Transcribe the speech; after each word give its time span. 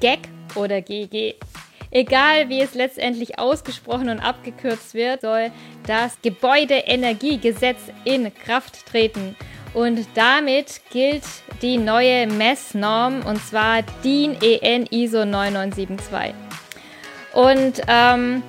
GEG 0.00 0.20
oder 0.54 0.80
GG. 0.80 1.34
Egal 1.90 2.48
wie 2.48 2.60
es 2.60 2.74
letztendlich 2.74 3.38
ausgesprochen 3.38 4.10
und 4.10 4.20
abgekürzt 4.20 4.94
wird, 4.94 5.22
soll 5.22 5.50
das 5.86 6.18
Gebäudeenergiegesetz 6.22 7.78
in 8.04 8.32
Kraft 8.34 8.86
treten. 8.86 9.36
Und 9.74 10.06
damit 10.14 10.80
gilt 10.90 11.24
die 11.62 11.78
neue 11.78 12.26
Messnorm 12.26 13.24
und 13.26 13.38
zwar 13.42 13.82
DIN 14.04 14.36
EN 14.42 14.86
ISO 14.86 15.24
9972. 15.24 16.34
Und 17.32 17.82
ähm, 17.86 18.42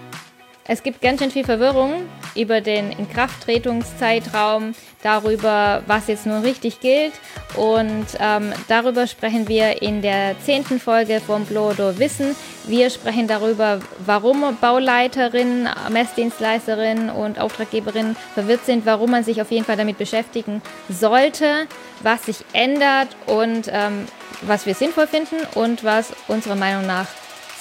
es 0.68 0.84
gibt 0.84 1.02
ganz 1.02 1.22
schön 1.22 1.32
viel 1.32 1.46
Verwirrung 1.46 2.08
über 2.40 2.62
den 2.62 2.92
Inkrafttretungszeitraum, 2.92 4.74
darüber, 5.04 5.84
was 5.88 6.08
jetzt 6.08 6.26
nun 6.26 6.42
richtig 6.42 6.80
gilt. 6.80 7.14
Und 7.56 8.06
ähm, 8.20 8.54
darüber 8.68 9.08
sprechen 9.08 9.48
wir 9.48 9.82
in 9.82 10.02
der 10.02 10.36
zehnten 10.44 10.80
Folge 10.80 11.22
vom 11.26 11.46
Blodo 11.46 11.98
Wissen. 12.00 12.36
Wir 12.68 12.90
sprechen 12.90 13.28
darüber, 13.28 13.80
warum 14.06 14.58
Bauleiterinnen, 14.60 15.70
Messdienstleisterinnen 15.90 17.10
und 17.10 17.40
Auftraggeberinnen 17.40 18.16
verwirrt 18.34 18.66
sind, 18.66 18.86
warum 18.86 19.12
man 19.12 19.24
sich 19.24 19.42
auf 19.42 19.52
jeden 19.52 19.66
Fall 19.66 19.78
damit 19.78 19.98
beschäftigen 19.98 20.62
sollte, 20.90 21.68
was 22.02 22.26
sich 22.26 22.38
ändert 22.54 23.10
und 23.26 23.70
ähm, 23.72 24.06
was 24.42 24.66
wir 24.66 24.76
sinnvoll 24.76 25.08
finden 25.08 25.38
und 25.56 25.84
was 25.84 26.14
unserer 26.28 26.56
Meinung 26.56 26.86
nach 26.86 27.08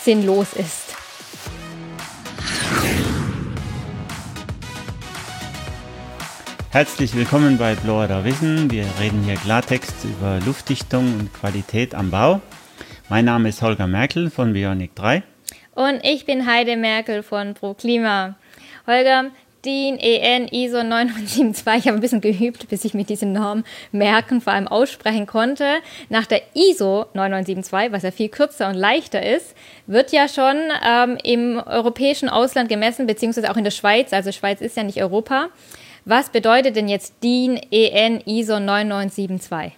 sinnlos 0.05 0.53
ist. 0.55 0.89
Herzlich 6.71 7.17
willkommen 7.17 7.57
bei 7.57 7.75
Blower 7.75 8.25
Wissen. 8.25 8.71
Wir 8.71 8.85
reden 9.01 9.23
hier 9.23 9.37
Klartext 9.37 10.05
über 10.05 10.39
Luftdichtung 10.45 11.19
und 11.19 11.33
Qualität 11.33 11.95
am 11.95 12.11
Bau. 12.11 12.43
Mein 13.09 13.25
Name 13.25 13.49
ist 13.49 13.63
Holger 13.63 13.87
Merkel 13.87 14.29
von 14.29 14.53
Bionic 14.53 14.95
3. 14.95 15.23
Und 15.75 16.05
ich 16.05 16.27
bin 16.27 16.47
Heide 16.47 16.77
Merkel 16.77 17.23
von 17.23 17.55
ProKlima. 17.55 18.37
Holger, 18.87 19.31
DIN 19.65 19.97
EN 19.97 20.47
ISO 20.49 20.83
9172. 20.83 21.75
Ich 21.79 21.87
habe 21.87 21.97
ein 21.97 22.01
bisschen 22.03 22.21
geübt, 22.21 22.69
bis 22.69 22.85
ich 22.85 22.93
mir 22.93 23.05
diese 23.05 23.25
Norm 23.25 23.65
merken, 23.91 24.43
vor 24.43 24.53
allem 24.53 24.69
aussprechen 24.69 25.27
konnte. 25.27 25.79
Nach 26.11 26.27
der 26.27 26.43
ISO 26.55 27.07
9972, 27.15 27.93
was 27.93 28.03
ja 28.03 28.11
viel 28.11 28.29
kürzer 28.29 28.69
und 28.69 28.75
leichter 28.75 29.25
ist, 29.25 29.55
wird 29.87 30.13
ja 30.13 30.29
schon 30.29 30.57
ähm, 30.87 31.17
im 31.25 31.63
europäischen 31.65 32.29
Ausland 32.29 32.69
gemessen, 32.69 33.07
beziehungsweise 33.07 33.51
auch 33.51 33.57
in 33.57 33.65
der 33.65 33.71
Schweiz. 33.71 34.13
Also 34.13 34.33
Schweiz 34.33 34.61
ist 34.61 34.77
ja 34.77 34.83
nicht 34.83 35.01
Europa. 35.01 35.49
Was 36.05 36.31
bedeutet 36.31 36.77
denn 36.77 36.89
jetzt 36.89 37.15
DIN 37.23 37.59
EN 37.71 38.21
ISO 38.27 38.61
9972? 38.61 39.73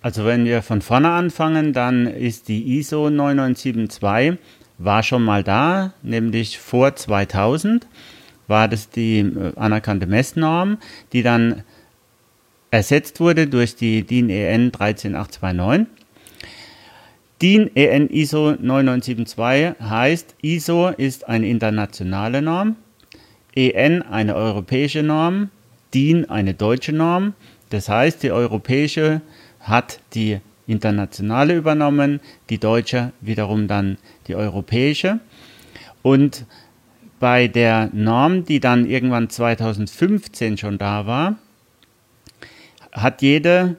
Also 0.00 0.24
wenn 0.24 0.44
wir 0.44 0.62
von 0.62 0.82
vorne 0.82 1.10
anfangen, 1.10 1.72
dann 1.72 2.06
ist 2.06 2.48
die 2.48 2.78
ISO 2.78 3.08
9972 3.08 4.38
war 4.78 5.02
schon 5.02 5.22
mal 5.24 5.44
da, 5.44 5.92
nämlich 6.02 6.58
vor 6.58 6.96
2000 6.96 7.86
war 8.48 8.68
das 8.68 8.90
die 8.90 9.20
äh, 9.20 9.52
anerkannte 9.56 10.06
Messnorm, 10.06 10.78
die 11.12 11.22
dann 11.22 11.62
ersetzt 12.70 13.20
wurde 13.20 13.46
durch 13.46 13.76
die 13.76 14.02
DIN 14.02 14.28
EN 14.28 14.72
13829. 14.72 15.86
DIN 17.40 17.70
EN 17.74 18.08
ISO 18.08 18.56
9972 18.58 19.80
heißt, 19.80 20.34
ISO 20.42 20.88
ist 20.88 21.28
eine 21.28 21.46
internationale 21.46 22.42
Norm, 22.42 22.76
EN 23.54 24.02
eine 24.02 24.34
europäische 24.34 25.02
Norm, 25.02 25.50
DIN 25.94 26.28
eine 26.28 26.54
deutsche 26.54 26.92
Norm. 26.92 27.34
Das 27.70 27.88
heißt, 27.88 28.22
die 28.22 28.32
europäische 28.32 29.20
hat 29.60 30.00
die 30.14 30.40
internationale 30.66 31.56
übernommen, 31.56 32.20
die 32.50 32.58
deutsche 32.58 33.12
wiederum 33.20 33.68
dann 33.68 33.98
die 34.26 34.34
europäische. 34.34 35.20
Und 36.02 36.46
bei 37.20 37.46
der 37.46 37.90
Norm, 37.92 38.44
die 38.44 38.60
dann 38.60 38.86
irgendwann 38.86 39.30
2015 39.30 40.58
schon 40.58 40.78
da 40.78 41.06
war, 41.06 41.36
hat 42.90 43.22
jede, 43.22 43.76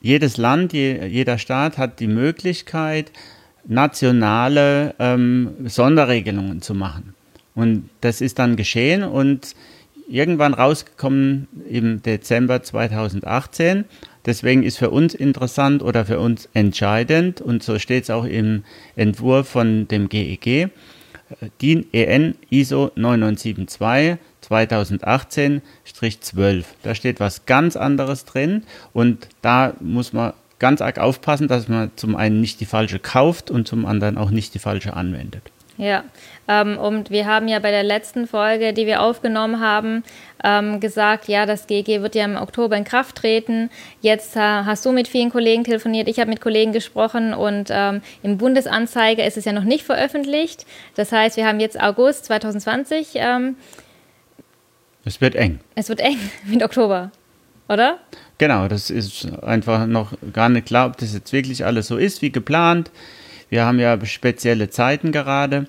jedes 0.00 0.36
Land, 0.36 0.72
je, 0.72 1.06
jeder 1.06 1.38
Staat 1.38 1.78
hat 1.78 2.00
die 2.00 2.06
Möglichkeit, 2.06 3.12
nationale 3.64 4.94
ähm, 4.98 5.54
Sonderregelungen 5.64 6.62
zu 6.62 6.74
machen. 6.74 7.14
Und 7.54 7.88
das 8.00 8.20
ist 8.20 8.38
dann 8.38 8.56
geschehen 8.56 9.02
und 9.02 9.54
irgendwann 10.08 10.54
rausgekommen 10.54 11.48
im 11.68 12.02
Dezember 12.02 12.62
2018. 12.62 13.84
Deswegen 14.26 14.62
ist 14.62 14.78
für 14.78 14.90
uns 14.90 15.14
interessant 15.14 15.82
oder 15.82 16.04
für 16.04 16.18
uns 16.18 16.48
entscheidend, 16.54 17.40
und 17.40 17.62
so 17.62 17.78
steht 17.78 18.02
es 18.04 18.10
auch 18.10 18.24
im 18.24 18.64
Entwurf 18.96 19.48
von 19.48 19.86
dem 19.88 20.08
GEG, 20.08 20.70
DIN 21.60 21.86
EN 21.92 22.36
ISO 22.50 22.90
9972 22.94 24.16
2018-12. 24.42 26.64
Da 26.82 26.94
steht 26.94 27.20
was 27.20 27.44
ganz 27.46 27.76
anderes 27.76 28.24
drin 28.24 28.62
und 28.92 29.28
da 29.42 29.74
muss 29.80 30.14
man 30.14 30.32
ganz 30.58 30.80
arg 30.80 30.98
aufpassen, 30.98 31.46
dass 31.48 31.68
man 31.68 31.90
zum 31.96 32.16
einen 32.16 32.40
nicht 32.40 32.60
die 32.60 32.66
falsche 32.66 32.98
kauft 32.98 33.50
und 33.50 33.68
zum 33.68 33.84
anderen 33.86 34.16
auch 34.16 34.30
nicht 34.30 34.54
die 34.54 34.58
falsche 34.58 34.94
anwendet. 34.94 35.42
Ja, 35.76 36.04
und 36.48 37.10
wir 37.10 37.26
haben 37.26 37.46
ja 37.46 37.58
bei 37.58 37.70
der 37.70 37.82
letzten 37.82 38.26
Folge, 38.26 38.72
die 38.72 38.86
wir 38.86 39.02
aufgenommen 39.02 39.60
haben, 39.60 40.02
ähm, 40.42 40.80
gesagt, 40.80 41.28
ja, 41.28 41.44
das 41.44 41.66
GG 41.66 42.00
wird 42.00 42.14
ja 42.14 42.24
im 42.24 42.36
Oktober 42.36 42.76
in 42.76 42.84
Kraft 42.84 43.16
treten. 43.16 43.70
Jetzt 44.00 44.34
äh, 44.36 44.40
hast 44.40 44.86
du 44.86 44.92
mit 44.92 45.08
vielen 45.08 45.30
Kollegen 45.30 45.64
telefoniert, 45.64 46.08
ich 46.08 46.18
habe 46.20 46.30
mit 46.30 46.40
Kollegen 46.40 46.72
gesprochen 46.72 47.34
und 47.34 47.68
ähm, 47.70 48.00
im 48.22 48.38
Bundesanzeiger 48.38 49.26
ist 49.26 49.36
es 49.36 49.44
ja 49.44 49.52
noch 49.52 49.64
nicht 49.64 49.84
veröffentlicht. 49.84 50.64
Das 50.94 51.12
heißt, 51.12 51.36
wir 51.36 51.46
haben 51.46 51.60
jetzt 51.60 51.78
August 51.80 52.24
2020. 52.26 53.10
Ähm, 53.16 53.56
es 55.04 55.20
wird 55.20 55.34
eng. 55.34 55.60
Es 55.74 55.88
wird 55.88 56.00
eng 56.00 56.18
mit 56.46 56.62
Oktober, 56.62 57.10
oder? 57.68 57.98
Genau, 58.38 58.68
das 58.68 58.88
ist 58.88 59.26
einfach 59.42 59.86
noch 59.86 60.12
gar 60.32 60.48
nicht 60.48 60.66
klar, 60.66 60.86
ob 60.86 60.96
das 60.96 61.12
jetzt 61.12 61.32
wirklich 61.32 61.66
alles 61.66 61.88
so 61.88 61.96
ist 61.98 62.22
wie 62.22 62.30
geplant. 62.30 62.90
Wir 63.50 63.64
haben 63.64 63.80
ja 63.80 63.98
spezielle 64.04 64.70
Zeiten 64.70 65.10
gerade 65.10 65.66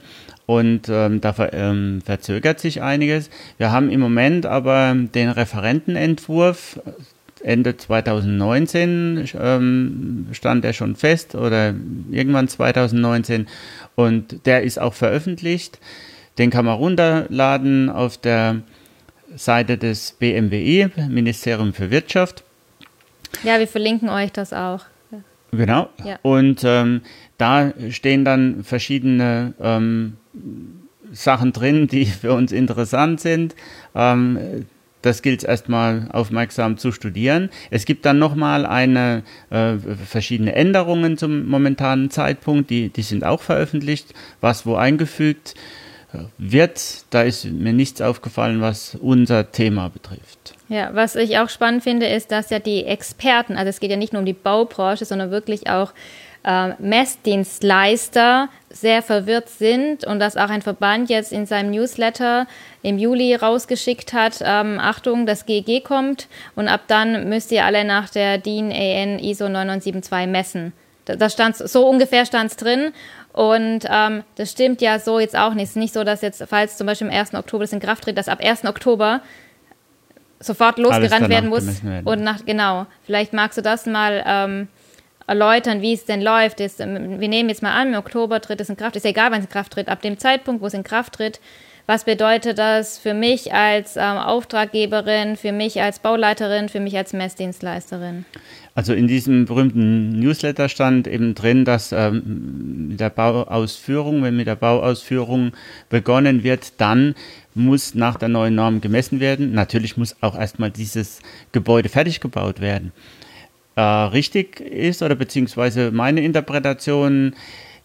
und 0.49 0.89
ähm, 0.89 1.21
da 1.21 1.31
ver 1.31 1.53
ähm, 1.53 2.01
verzögert 2.03 2.59
sich 2.59 2.81
einiges. 2.81 3.29
Wir 3.59 3.71
haben 3.71 3.91
im 3.91 3.99
Moment 3.99 4.47
aber 4.47 4.95
den 4.95 5.29
Referentenentwurf. 5.29 6.79
Ende 7.43 7.77
2019 7.77 9.29
ähm, 9.39 10.25
stand 10.31 10.65
er 10.65 10.73
schon 10.73 10.95
fest 10.95 11.35
oder 11.35 11.75
irgendwann 12.09 12.47
2019 12.47 13.45
und 13.93 14.47
der 14.47 14.63
ist 14.63 14.79
auch 14.79 14.95
veröffentlicht. 14.95 15.77
Den 16.39 16.49
kann 16.49 16.65
man 16.65 16.77
runterladen 16.77 17.91
auf 17.91 18.17
der 18.17 18.63
Seite 19.35 19.77
des 19.77 20.13
BMWI, 20.13 20.89
Ministerium 21.09 21.73
für 21.73 21.91
Wirtschaft. 21.91 22.43
Ja, 23.43 23.59
wir 23.59 23.67
verlinken 23.67 24.09
euch 24.09 24.31
das 24.31 24.51
auch. 24.51 24.81
Genau. 25.51 25.89
Ja. 26.03 26.17
Und 26.21 26.61
ähm, 26.63 27.01
da 27.39 27.73
stehen 27.89 28.25
dann 28.25 28.63
verschiedene 28.63 29.53
ähm, 29.59 30.17
Sachen 31.11 31.51
drin, 31.53 31.87
die 31.87 32.05
für 32.21 32.33
uns 32.33 32.51
interessant 32.51 33.19
sind. 33.19 33.55
Ähm, 33.95 34.67
das 35.01 35.21
gilt 35.21 35.39
es 35.39 35.45
erstmal 35.45 36.09
aufmerksam 36.11 36.77
zu 36.77 36.91
studieren. 36.91 37.49
Es 37.71 37.85
gibt 37.85 38.05
dann 38.05 38.19
nochmal 38.19 38.65
eine 38.65 39.23
äh, 39.49 39.75
verschiedene 40.05 40.53
Änderungen 40.53 41.17
zum 41.17 41.47
momentanen 41.47 42.11
Zeitpunkt, 42.11 42.69
die, 42.69 42.89
die 42.89 43.01
sind 43.01 43.23
auch 43.23 43.41
veröffentlicht, 43.41 44.13
was 44.41 44.65
wo 44.65 44.75
eingefügt 44.75 45.55
wird. 46.37 47.05
Da 47.11 47.21
ist 47.21 47.45
mir 47.45 47.73
nichts 47.73 48.01
aufgefallen, 48.01 48.61
was 48.61 48.95
unser 48.95 49.51
Thema 49.51 49.89
betrifft. 49.89 50.55
Ja, 50.67 50.91
was 50.93 51.15
ich 51.15 51.37
auch 51.37 51.49
spannend 51.49 51.83
finde, 51.83 52.07
ist, 52.07 52.31
dass 52.31 52.49
ja 52.49 52.59
die 52.59 52.83
Experten, 52.85 53.55
also 53.55 53.69
es 53.69 53.79
geht 53.79 53.91
ja 53.91 53.97
nicht 53.97 54.13
nur 54.13 54.21
um 54.21 54.25
die 54.25 54.33
Baubranche, 54.33 55.05
sondern 55.05 55.31
wirklich 55.31 55.69
auch 55.69 55.93
äh, 56.43 56.69
Messdienstleister 56.79 58.49
sehr 58.69 59.01
verwirrt 59.01 59.49
sind 59.49 60.05
und 60.05 60.19
dass 60.19 60.37
auch 60.37 60.49
ein 60.49 60.61
Verband 60.61 61.09
jetzt 61.09 61.31
in 61.31 61.45
seinem 61.45 61.71
Newsletter 61.71 62.47
im 62.81 62.97
Juli 62.97 63.35
rausgeschickt 63.35 64.13
hat, 64.13 64.39
ähm, 64.41 64.79
Achtung, 64.79 65.25
das 65.25 65.45
GG 65.45 65.81
kommt 65.81 66.27
und 66.55 66.67
ab 66.67 66.81
dann 66.87 67.27
müsst 67.29 67.51
ihr 67.51 67.65
alle 67.65 67.83
nach 67.83 68.09
der 68.09 68.37
DIN 68.37 68.71
AN 68.71 69.19
ISO 69.19 69.49
9972 69.49 70.27
messen. 70.27 70.73
Da, 71.05 71.15
da 71.15 71.29
stand 71.29 71.57
so 71.57 71.87
ungefähr 71.87 72.25
stand 72.25 72.51
es 72.51 72.57
drin 72.57 72.93
und 73.33 73.81
ähm, 73.89 74.23
das 74.35 74.51
stimmt 74.51 74.81
ja 74.81 74.99
so 74.99 75.19
jetzt 75.19 75.37
auch 75.37 75.53
nicht. 75.53 75.65
Es 75.65 75.69
ist 75.71 75.75
nicht 75.77 75.93
so, 75.93 76.03
dass 76.03 76.21
jetzt, 76.21 76.43
falls 76.47 76.77
zum 76.77 76.87
Beispiel 76.87 77.07
am 77.07 77.13
1. 77.13 77.33
Oktober 77.33 77.63
das 77.63 77.73
in 77.73 77.79
Kraft 77.79 78.03
tritt, 78.03 78.17
dass 78.17 78.27
ab 78.27 78.39
1. 78.41 78.65
Oktober 78.65 79.21
sofort 80.39 80.77
losgerannt 80.77 81.29
werden 81.29 81.49
muss. 81.49 81.83
Werden. 81.83 82.07
Und 82.07 82.23
nach, 82.23 82.45
genau, 82.45 82.85
vielleicht 83.03 83.33
magst 83.33 83.57
du 83.57 83.61
das 83.61 83.85
mal 83.85 84.23
ähm, 84.25 84.67
erläutern, 85.29 85.81
wie 85.81 85.93
es 85.93 86.05
denn 86.05 86.21
läuft. 86.21 86.59
Ist, 86.59 86.81
ähm, 86.81 87.19
wir 87.21 87.27
nehmen 87.29 87.49
jetzt 87.49 87.63
mal 87.63 87.73
an, 87.73 87.93
im 87.93 87.99
Oktober 87.99 88.41
tritt 88.41 88.59
es 88.59 88.69
in 88.69 88.77
Kraft, 88.77 88.95
ist 88.95 89.05
egal, 89.05 89.31
wann 89.31 89.39
es 89.39 89.45
in 89.45 89.51
Kraft 89.51 89.73
tritt, 89.73 89.87
ab 89.87 90.01
dem 90.01 90.17
Zeitpunkt, 90.17 90.61
wo 90.61 90.67
es 90.67 90.73
in 90.73 90.83
Kraft 90.83 91.13
tritt, 91.13 91.39
Was 91.89 92.03
bedeutet 92.03 92.59
das 92.59 92.99
für 92.99 93.15
mich 93.15 93.51
als 93.51 93.95
ähm, 93.97 94.03
Auftraggeberin, 94.03 95.35
für 95.37 95.51
mich 95.51 95.81
als 95.81 95.97
Bauleiterin, 95.97 96.69
für 96.69 96.79
mich 96.79 96.95
als 96.95 97.13
Messdienstleisterin? 97.13 98.25
Also 98.75 98.93
in 98.93 99.07
diesem 99.07 99.45
berühmten 99.45 100.11
Newsletter 100.19 100.69
stand 100.69 101.07
eben 101.07 101.33
drin, 101.33 101.65
dass 101.65 101.91
ähm, 101.91 102.89
mit 102.89 102.99
der 102.99 103.09
Bauausführung, 103.09 104.21
wenn 104.21 104.37
mit 104.37 104.45
der 104.45 104.55
Bauausführung 104.55 105.53
begonnen 105.89 106.43
wird, 106.43 106.79
dann 106.79 107.15
muss 107.55 107.95
nach 107.95 108.17
der 108.19 108.29
neuen 108.29 108.53
Norm 108.53 108.81
gemessen 108.81 109.19
werden. 109.19 109.53
Natürlich 109.53 109.97
muss 109.97 110.15
auch 110.21 110.37
erstmal 110.37 110.69
dieses 110.69 111.21
Gebäude 111.53 111.89
fertig 111.89 112.19
gebaut 112.19 112.61
werden. 112.61 112.91
Äh, 113.79 113.81
richtig 113.81 114.59
ist 114.59 115.01
oder 115.01 115.15
beziehungsweise 115.15 115.91
meine 115.91 116.19
Interpretation 116.19 117.33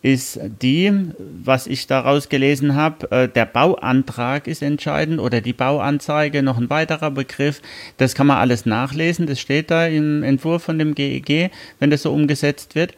ist 0.03 0.41
die, 0.61 0.93
was 1.45 1.69
ich 1.69 1.87
daraus 1.87 2.29
gelesen 2.29 2.75
habe, 2.75 3.11
äh, 3.13 3.29
der 3.29 3.47
Bauantrag 3.47 4.49
ist 4.49 4.61
entscheidend 4.61 5.21
oder 5.21 5.41
die 5.41 5.53
Bauanzeige, 5.53 6.43
noch 6.43 6.59
ein 6.59 6.69
weiterer 6.69 7.13
Begriff. 7.13 7.63
Das 7.97 8.17
kann 8.17 8.27
man 8.27 8.39
alles 8.39 8.67
nachlesen, 8.67 9.29
das 9.29 9.39
steht 9.39 9.71
da 9.71 9.87
im 9.87 10.25
Entwurf 10.25 10.65
von 10.65 10.81
dem 10.81 10.97
GEG, 10.97 11.31
e 11.31 11.51
wenn 11.79 11.91
das 11.91 12.03
so 12.03 12.13
umgesetzt 12.13 12.75
wird. 12.75 12.95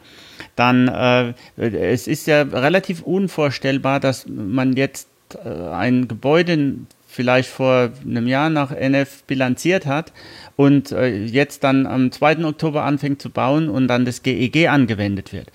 Dann, 0.55 0.87
äh, 0.87 1.33
es 1.55 2.07
ist 2.07 2.25
ja 2.25 2.41
relativ 2.41 3.03
unvorstellbar, 3.03 3.99
dass 3.99 4.25
man 4.27 4.73
jetzt 4.73 5.07
äh, 5.45 5.49
ein 5.49 6.07
Gebäude 6.07 6.77
vielleicht 7.17 7.49
vor 7.49 7.89
einem 8.05 8.27
Jahr 8.27 8.51
nach 8.51 8.69
NF 8.71 9.23
bilanziert 9.23 9.87
hat 9.87 10.13
und 10.55 10.91
äh, 10.91 11.25
jetzt 11.25 11.63
dann 11.63 11.87
am 11.87 12.11
2. 12.11 12.45
Oktober 12.45 12.83
anfängt 12.83 13.23
zu 13.23 13.31
bauen 13.31 13.69
und 13.69 13.87
dann 13.87 14.05
das 14.05 14.21
GEG 14.21 14.55
e 14.55 14.67
angewendet 14.67 15.33
wird. 15.33 15.47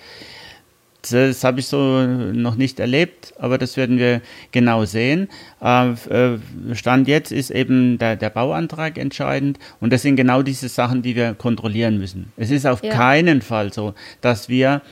Das 1.08 1.44
habe 1.44 1.60
ich 1.60 1.66
so 1.66 2.04
noch 2.04 2.56
nicht 2.56 2.80
erlebt, 2.80 3.32
aber 3.38 3.58
das 3.58 3.76
werden 3.76 3.96
wir 3.98 4.22
genau 4.50 4.84
sehen. 4.86 5.28
Äh, 5.62 5.90
äh, 5.92 6.38
Stand 6.72 7.06
jetzt 7.06 7.30
ist 7.30 7.52
eben 7.52 7.96
der, 7.96 8.16
der 8.16 8.30
Bauantrag 8.30 8.98
entscheidend 8.98 9.60
und 9.78 9.92
das 9.92 10.02
sind 10.02 10.16
genau 10.16 10.42
diese 10.42 10.68
Sachen, 10.68 11.02
die 11.02 11.14
wir 11.14 11.34
kontrollieren 11.34 11.96
müssen. 11.96 12.32
Es 12.36 12.50
ist 12.50 12.66
auf 12.66 12.82
ja. 12.82 12.92
keinen 12.92 13.40
Fall 13.40 13.72
so, 13.72 13.94
dass 14.20 14.48
wir 14.48 14.82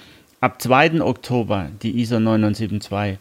ab 0.40 0.62
2. 0.62 1.00
Oktober 1.00 1.68
die 1.82 2.00
ISO 2.00 2.20
972 2.20 3.18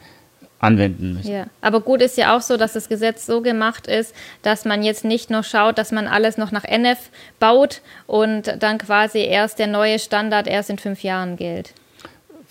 anwenden 0.59 1.13
müssen. 1.13 1.31
Ja, 1.31 1.47
aber 1.61 1.81
gut 1.81 2.01
ist 2.01 2.17
ja 2.17 2.35
auch 2.35 2.41
so, 2.41 2.57
dass 2.57 2.73
das 2.73 2.89
Gesetz 2.89 3.25
so 3.25 3.41
gemacht 3.41 3.87
ist, 3.87 4.13
dass 4.41 4.65
man 4.65 4.83
jetzt 4.83 5.05
nicht 5.05 5.29
noch 5.29 5.43
schaut, 5.43 5.77
dass 5.77 5.91
man 5.91 6.07
alles 6.07 6.37
noch 6.37 6.51
nach 6.51 6.65
NF 6.65 7.09
baut 7.39 7.81
und 8.07 8.55
dann 8.59 8.77
quasi 8.77 9.19
erst 9.19 9.59
der 9.59 9.67
neue 9.67 9.99
Standard 9.99 10.47
erst 10.47 10.69
in 10.69 10.77
fünf 10.77 11.03
Jahren 11.03 11.37
gilt. 11.37 11.73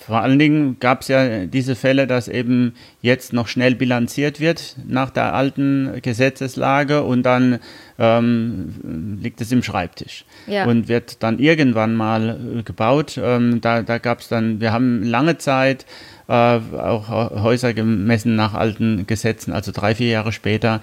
Vor 0.00 0.20
allen 0.22 0.38
Dingen 0.38 0.78
gab 0.78 1.02
es 1.02 1.08
ja 1.08 1.44
diese 1.46 1.74
Fälle, 1.74 2.06
dass 2.06 2.28
eben 2.28 2.74
jetzt 3.02 3.32
noch 3.32 3.48
schnell 3.48 3.74
bilanziert 3.74 4.38
wird 4.38 4.76
nach 4.86 5.10
der 5.10 5.34
alten 5.34 6.00
Gesetzeslage 6.00 7.02
und 7.02 7.24
dann 7.24 7.58
ähm, 7.98 9.18
liegt 9.20 9.40
es 9.40 9.50
im 9.50 9.64
Schreibtisch 9.64 10.24
ja. 10.46 10.66
und 10.66 10.86
wird 10.86 11.22
dann 11.24 11.40
irgendwann 11.40 11.96
mal 11.96 12.38
äh, 12.58 12.62
gebaut. 12.62 13.20
Ähm, 13.22 13.60
da 13.60 13.82
da 13.82 13.98
gab 13.98 14.20
es 14.20 14.28
dann, 14.28 14.60
wir 14.60 14.72
haben 14.72 15.02
lange 15.02 15.36
Zeit 15.36 15.84
äh, 16.28 16.32
auch 16.32 17.08
Häuser 17.08 17.74
gemessen 17.74 18.36
nach 18.36 18.54
alten 18.54 19.06
Gesetzen, 19.06 19.52
also 19.52 19.72
drei, 19.72 19.94
vier 19.94 20.08
Jahre 20.08 20.32
später. 20.32 20.80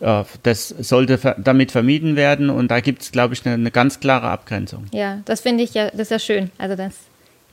Äh, 0.00 0.24
das 0.42 0.68
sollte 0.68 1.18
ver 1.18 1.36
damit 1.38 1.70
vermieden 1.70 2.16
werden 2.16 2.50
und 2.50 2.70
da 2.70 2.80
gibt 2.80 3.02
es, 3.02 3.12
glaube 3.12 3.34
ich, 3.34 3.44
eine, 3.44 3.54
eine 3.54 3.70
ganz 3.70 4.00
klare 4.00 4.28
Abgrenzung. 4.28 4.86
Ja, 4.92 5.20
das 5.24 5.40
finde 5.40 5.64
ich 5.64 5.74
ja, 5.74 5.90
das 5.90 6.00
ist 6.00 6.10
ja 6.10 6.18
schön. 6.18 6.50
Also 6.58 6.76
das 6.76 6.94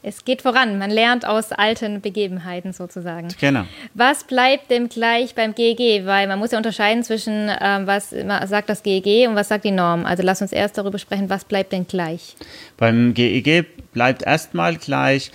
es 0.05 0.25
geht 0.25 0.41
voran. 0.41 0.77
Man 0.77 0.91
lernt 0.91 1.25
aus 1.25 1.53
alten 1.53 2.01
Begebenheiten 2.01 2.73
sozusagen. 2.73 3.29
Genau. 3.39 3.63
Was 3.93 4.25
bleibt 4.25 4.69
dem 4.69 4.89
gleich 4.89 5.33
beim 5.33 5.55
GEG? 5.55 6.05
Weil 6.05 6.27
man 6.27 6.39
muss 6.39 6.51
ja 6.51 6.57
unterscheiden 6.57 7.03
zwischen, 7.03 7.49
ähm, 7.61 7.87
was 7.87 8.09
sagt 8.09 8.69
das 8.69 8.83
GEG 8.83 9.29
und 9.29 9.35
was 9.35 9.47
sagt 9.47 9.63
die 9.63 9.71
Norm. 9.71 10.05
Also 10.05 10.21
lass 10.21 10.41
uns 10.41 10.51
erst 10.51 10.77
darüber 10.77 10.99
sprechen, 10.99 11.29
was 11.29 11.45
bleibt 11.45 11.71
denn 11.71 11.87
gleich? 11.87 12.35
Beim 12.75 13.13
GEG 13.13 13.65
bleibt 13.93 14.23
erstmal 14.23 14.75
gleich, 14.75 15.31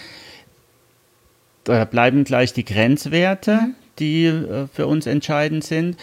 da 1.73 1.85
bleiben 1.85 2.25
gleich 2.25 2.53
die 2.53 2.65
Grenzwerte, 2.65 3.55
mhm. 3.55 3.75
die 3.99 4.25
äh, 4.27 4.67
für 4.73 4.87
uns 4.87 5.07
entscheidend 5.07 5.65
sind. 5.65 5.97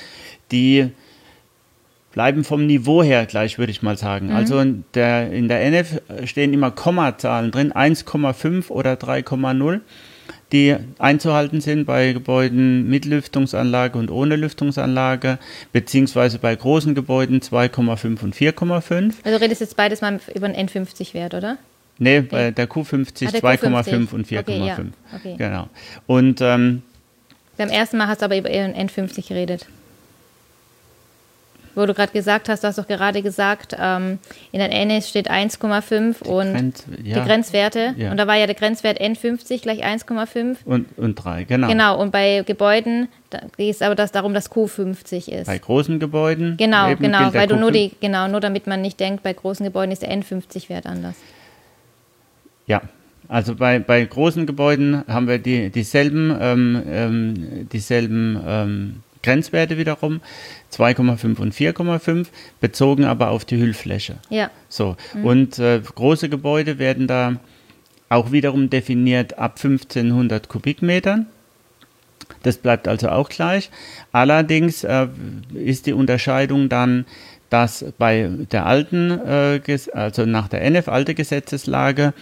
Die 0.51 0.91
bleiben 2.15 2.45
vom 2.45 2.65
Niveau 2.65 3.03
her 3.03 3.25
gleich, 3.25 3.57
würde 3.57 3.71
ich 3.71 3.81
mal 3.81 3.97
sagen. 3.97 4.27
Mhm. 4.27 4.35
Also 4.35 4.59
in 4.59 4.85
der, 4.94 5.31
in 5.31 5.47
der 5.47 5.62
NF 5.62 6.01
stehen 6.23 6.53
immer 6.53 6.71
Kommazahlen 6.71 7.51
drin, 7.51 7.73
1,5 7.73 8.69
oder 8.69 8.94
3,0, 8.94 9.81
die 10.51 10.77
einzuhalten 10.97 11.59
sind 11.59 11.85
bei 11.85 12.13
Gebäuden 12.13 12.88
mit 12.88 13.03
Lüftungsanlage 13.03 14.00
und 14.00 14.11
ohne 14.11 14.38
Lüftungsanlage, 14.38 15.39
beziehungsweise 15.73 16.39
bei 16.39 16.56
großen 16.56 16.95
Gebäuden 16.95 17.41
2,5 17.41 18.23
und 18.23 18.35
4,5. 18.35 19.13
Also 19.23 19.38
redest 19.38 19.59
jetzt 19.61 19.75
beides 19.75 20.00
mal 20.01 20.19
über 20.33 20.45
einen 20.47 20.69
N50-Wert, 20.69 21.33
oder? 21.33 21.57
Nee, 21.97 22.21
bei 22.21 22.51
der 22.51 22.69
Q50 22.69 23.27
ah, 23.27 23.51
2,5 23.51 24.13
und 24.13 24.27
4,5. 24.27 24.39
Okay, 24.39 24.65
ja. 24.65 24.77
okay. 25.15 25.36
Genau. 25.38 25.69
Und 26.07 26.42
ähm, 26.42 26.81
beim 27.57 27.69
ersten 27.69 27.97
Mal 27.97 28.07
hast 28.07 28.21
du 28.21 28.25
aber 28.25 28.38
über 28.38 28.50
einen 28.50 28.74
N50 28.74 29.27
geredet 29.27 29.68
wo 31.75 31.86
du 31.86 31.94
gerade 31.94 32.12
gesagt 32.12 32.50
hast, 32.50 32.63
du 32.63 32.68
hast 32.68 32.77
doch 32.77 32.88
gerade 32.88 33.21
gesagt, 33.21 33.75
ähm, 33.77 34.19
in 34.51 34.59
der 34.59 34.71
NS 34.71 35.09
steht 35.09 35.30
1,5 35.30 36.24
und 36.24 36.53
Grenz, 36.53 36.86
ja. 37.03 37.19
die 37.19 37.27
Grenzwerte. 37.27 37.94
Ja. 37.97 38.12
Und 38.12 38.18
da 38.18 38.27
war 38.27 38.36
ja 38.36 38.45
der 38.45 38.56
Grenzwert 38.56 39.00
N50 39.00 39.62
gleich 39.62 39.86
1,5. 39.86 40.57
Und, 40.65 40.97
und 40.97 41.15
3, 41.15 41.44
genau. 41.44 41.68
Genau, 41.68 42.01
und 42.01 42.12
bei 42.12 42.44
Gebäuden 42.45 43.09
geht 43.57 43.75
es 43.75 43.81
aber 43.81 43.95
das 43.95 44.12
darum, 44.12 44.33
dass 44.33 44.51
Q50 44.51 45.30
ist. 45.30 45.47
Bei 45.47 45.57
großen 45.57 46.00
Gebäuden? 46.00 46.56
Genau, 46.57 46.95
genau, 46.95 47.33
weil 47.33 47.47
du 47.47 47.57
nur 47.57 47.71
die, 47.71 47.92
genau, 48.00 48.27
nur 48.27 48.39
damit 48.39 48.68
man 48.68 48.81
nicht 48.81 49.00
denkt, 49.00 49.24
bei 49.24 49.33
großen 49.33 49.65
Gebäuden 49.65 49.92
ist 49.92 50.01
der 50.01 50.12
N50-Wert 50.12 50.86
anders. 50.86 51.15
Ja, 52.67 52.81
also 53.27 53.56
bei, 53.56 53.79
bei 53.79 54.03
großen 54.03 54.45
Gebäuden 54.45 55.03
haben 55.07 55.27
wir 55.27 55.39
die, 55.39 55.69
dieselben, 55.69 56.35
ähm, 56.39 56.83
ähm, 56.88 57.69
dieselben 57.71 58.39
ähm, 58.45 58.95
Grenzwerte 59.23 59.77
wiederum, 59.77 60.21
2,5 60.71 61.39
und 61.39 61.53
4,5, 61.53 62.27
bezogen 62.62 63.06
aber 63.06 63.29
auf 63.31 63.45
die 63.45 63.57
Hüllfläche. 63.57 64.17
Ja. 64.29 64.51
So, 64.69 64.95
mhm. 65.13 65.25
und 65.25 65.59
äh, 65.59 65.81
große 65.81 66.29
Gebäude 66.29 66.77
werden 66.77 67.07
da 67.07 67.38
auch 68.09 68.31
wiederum 68.31 68.69
definiert 68.69 69.39
ab 69.39 69.53
1500 69.57 70.47
Kubikmetern. 70.47 71.25
Das 72.44 72.57
bleibt 72.57 72.88
also 72.88 73.09
auch 73.09 73.29
gleich. 73.29 73.71
Allerdings 74.11 74.83
äh, 74.83 75.07
ist 75.53 75.88
die 75.88 75.94
Unterscheidung 75.94 76.69
dann, 76.69 77.06
dass 77.50 77.85
bei 77.97 78.29
der 78.51 78.65
alten, 78.65 79.11
äh, 79.11 79.59
also 79.94 80.25
nach 80.25 80.47
der 80.47 80.61
NF 80.61 80.88
alte 80.88 81.15
Gesetzeslage, 81.15 82.13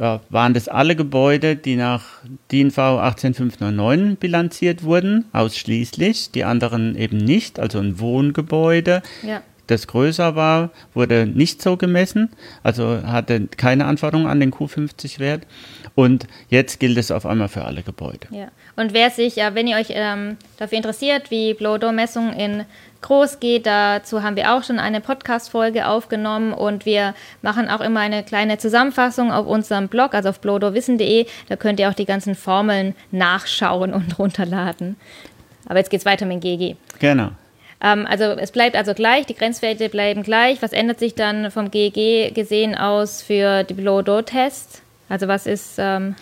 äh, 0.00 0.18
waren 0.30 0.54
das 0.54 0.68
alle 0.68 0.96
Gebäude, 0.96 1.56
die 1.56 1.76
nach 1.76 2.04
DIN 2.50 2.70
V 2.70 3.00
18599 3.00 4.18
bilanziert 4.18 4.82
wurden, 4.82 5.26
ausschließlich, 5.32 6.30
die 6.30 6.44
anderen 6.44 6.96
eben 6.96 7.18
nicht, 7.18 7.60
also 7.60 7.78
ein 7.78 8.00
Wohngebäude. 8.00 9.02
Ja. 9.22 9.42
Das 9.66 9.86
größer 9.86 10.34
war, 10.34 10.70
wurde 10.94 11.26
nicht 11.26 11.62
so 11.62 11.76
gemessen, 11.76 12.30
also 12.62 13.02
hatte 13.04 13.46
keine 13.56 13.84
Anforderungen 13.84 14.26
an 14.26 14.40
den 14.40 14.52
Q50-Wert. 14.52 15.46
Und 15.94 16.26
jetzt 16.48 16.80
gilt 16.80 16.96
es 16.96 17.10
auf 17.10 17.26
einmal 17.26 17.48
für 17.48 17.64
alle 17.64 17.82
Gebäude. 17.82 18.28
Ja. 18.30 18.48
Und 18.76 18.94
wer 18.94 19.10
sich, 19.10 19.36
wenn 19.36 19.66
ihr 19.66 19.76
euch 19.76 19.88
ähm, 19.90 20.36
dafür 20.58 20.78
interessiert, 20.78 21.30
wie 21.30 21.54
Blow-Door-Messungen 21.54 22.32
in 22.32 22.64
groß 23.00 23.40
geht. 23.40 23.66
Dazu 23.66 24.22
haben 24.22 24.36
wir 24.36 24.52
auch 24.52 24.62
schon 24.62 24.78
eine 24.78 25.00
Podcast-Folge 25.00 25.86
aufgenommen 25.86 26.52
und 26.52 26.86
wir 26.86 27.14
machen 27.42 27.68
auch 27.68 27.80
immer 27.80 28.00
eine 28.00 28.22
kleine 28.22 28.58
Zusammenfassung 28.58 29.32
auf 29.32 29.46
unserem 29.46 29.88
Blog, 29.88 30.14
also 30.14 30.30
auf 30.30 30.40
blowdoorwissen.de. 30.40 31.26
Da 31.48 31.56
könnt 31.56 31.80
ihr 31.80 31.88
auch 31.88 31.94
die 31.94 32.04
ganzen 32.04 32.34
Formeln 32.34 32.94
nachschauen 33.10 33.92
und 33.92 34.18
runterladen. 34.18 34.96
Aber 35.66 35.78
jetzt 35.78 35.90
geht 35.90 36.00
es 36.00 36.06
weiter 36.06 36.26
mit 36.26 36.40
GG. 36.40 36.76
Genau. 36.98 37.30
Ähm, 37.82 38.06
also 38.06 38.24
es 38.24 38.52
bleibt 38.52 38.76
also 38.76 38.94
gleich, 38.94 39.26
die 39.26 39.34
Grenzwerte 39.34 39.88
bleiben 39.88 40.22
gleich. 40.22 40.60
Was 40.62 40.72
ändert 40.72 40.98
sich 40.98 41.14
dann 41.14 41.50
vom 41.50 41.70
GG 41.70 42.30
gesehen 42.32 42.74
aus 42.74 43.22
für 43.22 43.64
die 43.64 43.74
Blow-Door-Tests? 43.74 44.82
Also 45.10 45.28
was 45.28 45.46
ist... 45.46 45.74
Ähm, 45.76 46.14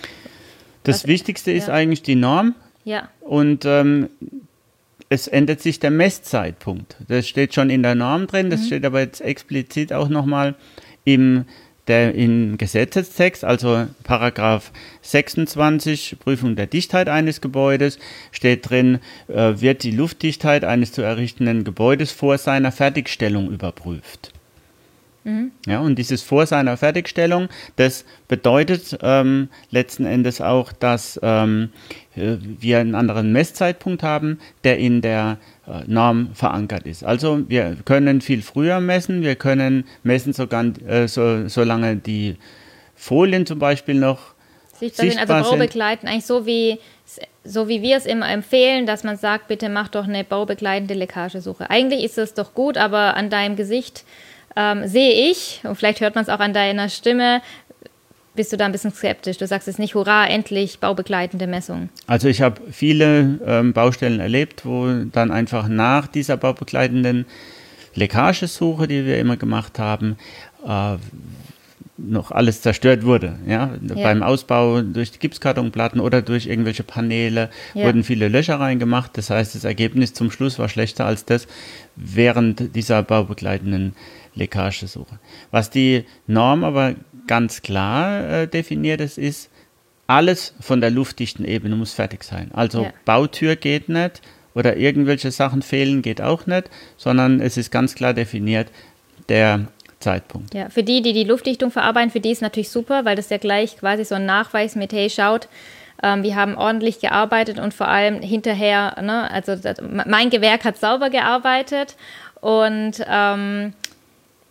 das 0.82 1.04
was, 1.04 1.06
Wichtigste 1.06 1.52
ist 1.52 1.68
ja. 1.68 1.74
eigentlich 1.74 2.02
die 2.02 2.16
Norm. 2.16 2.56
Ja. 2.84 3.08
Und 3.20 3.64
ähm, 3.64 4.08
es 5.10 5.26
ändert 5.26 5.60
sich 5.60 5.80
der 5.80 5.90
Messzeitpunkt. 5.90 6.96
Das 7.08 7.28
steht 7.28 7.54
schon 7.54 7.70
in 7.70 7.82
der 7.82 7.94
Norm 7.94 8.26
drin, 8.26 8.50
das 8.50 8.62
mhm. 8.62 8.66
steht 8.66 8.84
aber 8.84 9.00
jetzt 9.00 9.20
explizit 9.20 9.92
auch 9.92 10.08
nochmal 10.08 10.54
im, 11.04 11.44
der, 11.86 12.14
im 12.14 12.58
Gesetzestext, 12.58 13.44
also 13.44 13.86
Paragraph 14.04 14.72
26, 15.02 16.16
Prüfung 16.18 16.56
der 16.56 16.66
Dichtheit 16.66 17.08
eines 17.08 17.40
Gebäudes, 17.40 17.98
steht 18.32 18.68
drin, 18.68 18.98
äh, 19.28 19.60
wird 19.60 19.82
die 19.82 19.92
Luftdichtheit 19.92 20.64
eines 20.64 20.92
zu 20.92 21.02
errichtenden 21.02 21.64
Gebäudes 21.64 22.12
vor 22.12 22.36
seiner 22.36 22.72
Fertigstellung 22.72 23.50
überprüft. 23.50 24.32
Mhm. 25.28 25.52
Ja, 25.66 25.80
und 25.80 25.96
dieses 25.96 26.22
vor 26.22 26.46
seiner 26.46 26.76
Fertigstellung, 26.78 27.48
das 27.76 28.06
bedeutet 28.28 28.98
ähm, 29.02 29.48
letzten 29.70 30.06
Endes 30.06 30.40
auch, 30.40 30.72
dass 30.72 31.20
ähm, 31.22 31.70
äh, 32.16 32.36
wir 32.40 32.78
einen 32.78 32.94
anderen 32.94 33.32
Messzeitpunkt 33.32 34.02
haben, 34.02 34.38
der 34.64 34.78
in 34.78 35.02
der 35.02 35.36
äh, 35.66 35.82
Norm 35.86 36.30
verankert 36.32 36.86
ist. 36.86 37.04
Also 37.04 37.42
wir 37.46 37.76
können 37.84 38.22
viel 38.22 38.40
früher 38.40 38.80
messen, 38.80 39.22
wir 39.22 39.34
können 39.34 39.84
messen 40.02 40.32
sogar, 40.32 40.64
äh, 40.86 41.06
so, 41.08 41.46
solange 41.46 41.96
die 41.96 42.36
Folien 42.96 43.44
zum 43.44 43.58
Beispiel 43.58 43.96
noch 43.96 44.34
sichtbar, 44.78 45.04
sichtbar 45.04 45.26
sind. 45.26 45.30
Also 45.30 45.50
baubegleitend, 45.50 46.10
eigentlich 46.10 46.26
so 46.26 46.46
wie, 46.46 46.78
so 47.44 47.68
wie 47.68 47.82
wir 47.82 47.98
es 47.98 48.06
immer 48.06 48.30
empfehlen, 48.30 48.86
dass 48.86 49.04
man 49.04 49.18
sagt, 49.18 49.48
bitte 49.48 49.68
mach 49.68 49.88
doch 49.88 50.04
eine 50.04 50.24
baubegleitende 50.24 50.94
Leckagesuche. 50.94 51.68
Eigentlich 51.68 52.02
ist 52.02 52.16
es 52.16 52.32
doch 52.32 52.54
gut, 52.54 52.78
aber 52.78 53.14
an 53.14 53.28
deinem 53.28 53.56
Gesicht 53.56 54.04
ähm, 54.56 54.86
sehe 54.86 55.30
ich, 55.30 55.60
und 55.64 55.76
vielleicht 55.76 56.00
hört 56.00 56.14
man 56.14 56.24
es 56.24 56.30
auch 56.30 56.40
an 56.40 56.52
deiner 56.52 56.88
Stimme, 56.88 57.42
bist 58.38 58.52
du 58.52 58.56
da 58.56 58.66
ein 58.66 58.72
bisschen 58.72 58.92
skeptisch. 58.92 59.36
Du 59.36 59.46
sagst 59.48 59.66
jetzt 59.66 59.80
nicht, 59.80 59.96
hurra, 59.96 60.24
endlich 60.26 60.78
baubegleitende 60.78 61.48
Messung. 61.48 61.88
Also 62.06 62.28
ich 62.28 62.40
habe 62.40 62.60
viele 62.70 63.40
ähm, 63.44 63.72
Baustellen 63.72 64.20
erlebt, 64.20 64.64
wo 64.64 64.86
dann 65.10 65.32
einfach 65.32 65.66
nach 65.66 66.06
dieser 66.06 66.36
baubegleitenden 66.36 67.26
Leckagesuche, 67.94 68.86
die 68.86 69.04
wir 69.04 69.18
immer 69.18 69.36
gemacht 69.36 69.80
haben, 69.80 70.18
äh, 70.64 70.96
noch 71.96 72.30
alles 72.30 72.62
zerstört 72.62 73.04
wurde. 73.04 73.40
Ja? 73.46 73.70
ja? 73.82 73.94
Beim 73.94 74.22
Ausbau 74.22 74.82
durch 74.82 75.10
die 75.10 75.18
Gipskartonplatten 75.18 76.00
oder 76.00 76.22
durch 76.22 76.46
irgendwelche 76.46 76.84
Paneele 76.84 77.50
ja. 77.74 77.86
wurden 77.86 78.04
viele 78.04 78.28
Löcher 78.28 78.60
reingemacht. 78.60 79.18
Das 79.18 79.30
heißt, 79.30 79.56
das 79.56 79.64
Ergebnis 79.64 80.14
zum 80.14 80.30
Schluss 80.30 80.60
war 80.60 80.68
schlechter 80.68 81.06
als 81.06 81.24
das 81.24 81.48
während 81.96 82.76
dieser 82.76 83.02
baubegleitenden 83.02 83.96
Leckagesuche. 84.38 85.18
Was 85.50 85.70
die 85.70 86.04
Norm 86.26 86.64
aber 86.64 86.94
ganz 87.26 87.62
klar 87.62 88.28
äh, 88.28 88.48
definiert 88.48 89.00
ist, 89.00 89.18
ist, 89.18 89.50
alles 90.08 90.54
von 90.58 90.80
der 90.80 90.90
luftdichten 90.90 91.44
Ebene 91.44 91.76
muss 91.76 91.92
fertig 91.92 92.24
sein. 92.24 92.50
Also 92.54 92.84
ja. 92.84 92.92
Bautür 93.04 93.56
geht 93.56 93.88
nicht 93.90 94.22
oder 94.54 94.76
irgendwelche 94.76 95.30
Sachen 95.30 95.62
fehlen 95.62 96.02
geht 96.02 96.20
auch 96.22 96.46
nicht, 96.46 96.70
sondern 96.96 97.40
es 97.40 97.56
ist 97.56 97.70
ganz 97.70 97.94
klar 97.94 98.14
definiert, 98.14 98.68
der 99.28 99.68
Zeitpunkt. 100.00 100.54
Ja, 100.54 100.70
für 100.70 100.82
die, 100.82 101.02
die 101.02 101.12
die 101.12 101.24
Luftdichtung 101.24 101.70
verarbeiten, 101.70 102.10
für 102.10 102.20
die 102.20 102.30
ist 102.30 102.40
natürlich 102.40 102.70
super, 102.70 103.04
weil 103.04 103.16
das 103.16 103.28
ja 103.28 103.36
gleich 103.36 103.76
quasi 103.76 104.04
so 104.04 104.14
ein 104.14 104.24
Nachweis 104.24 104.76
mit, 104.76 104.92
hey, 104.92 105.10
schaut, 105.10 105.48
ähm, 106.02 106.22
wir 106.22 106.36
haben 106.36 106.56
ordentlich 106.56 107.00
gearbeitet 107.00 107.58
und 107.58 107.74
vor 107.74 107.88
allem 107.88 108.22
hinterher, 108.22 108.96
ne, 109.02 109.30
also 109.30 109.56
das, 109.56 109.78
mein 110.06 110.30
Gewerk 110.30 110.64
hat 110.64 110.78
sauber 110.78 111.10
gearbeitet 111.10 111.96
und 112.40 113.04
ähm, 113.06 113.74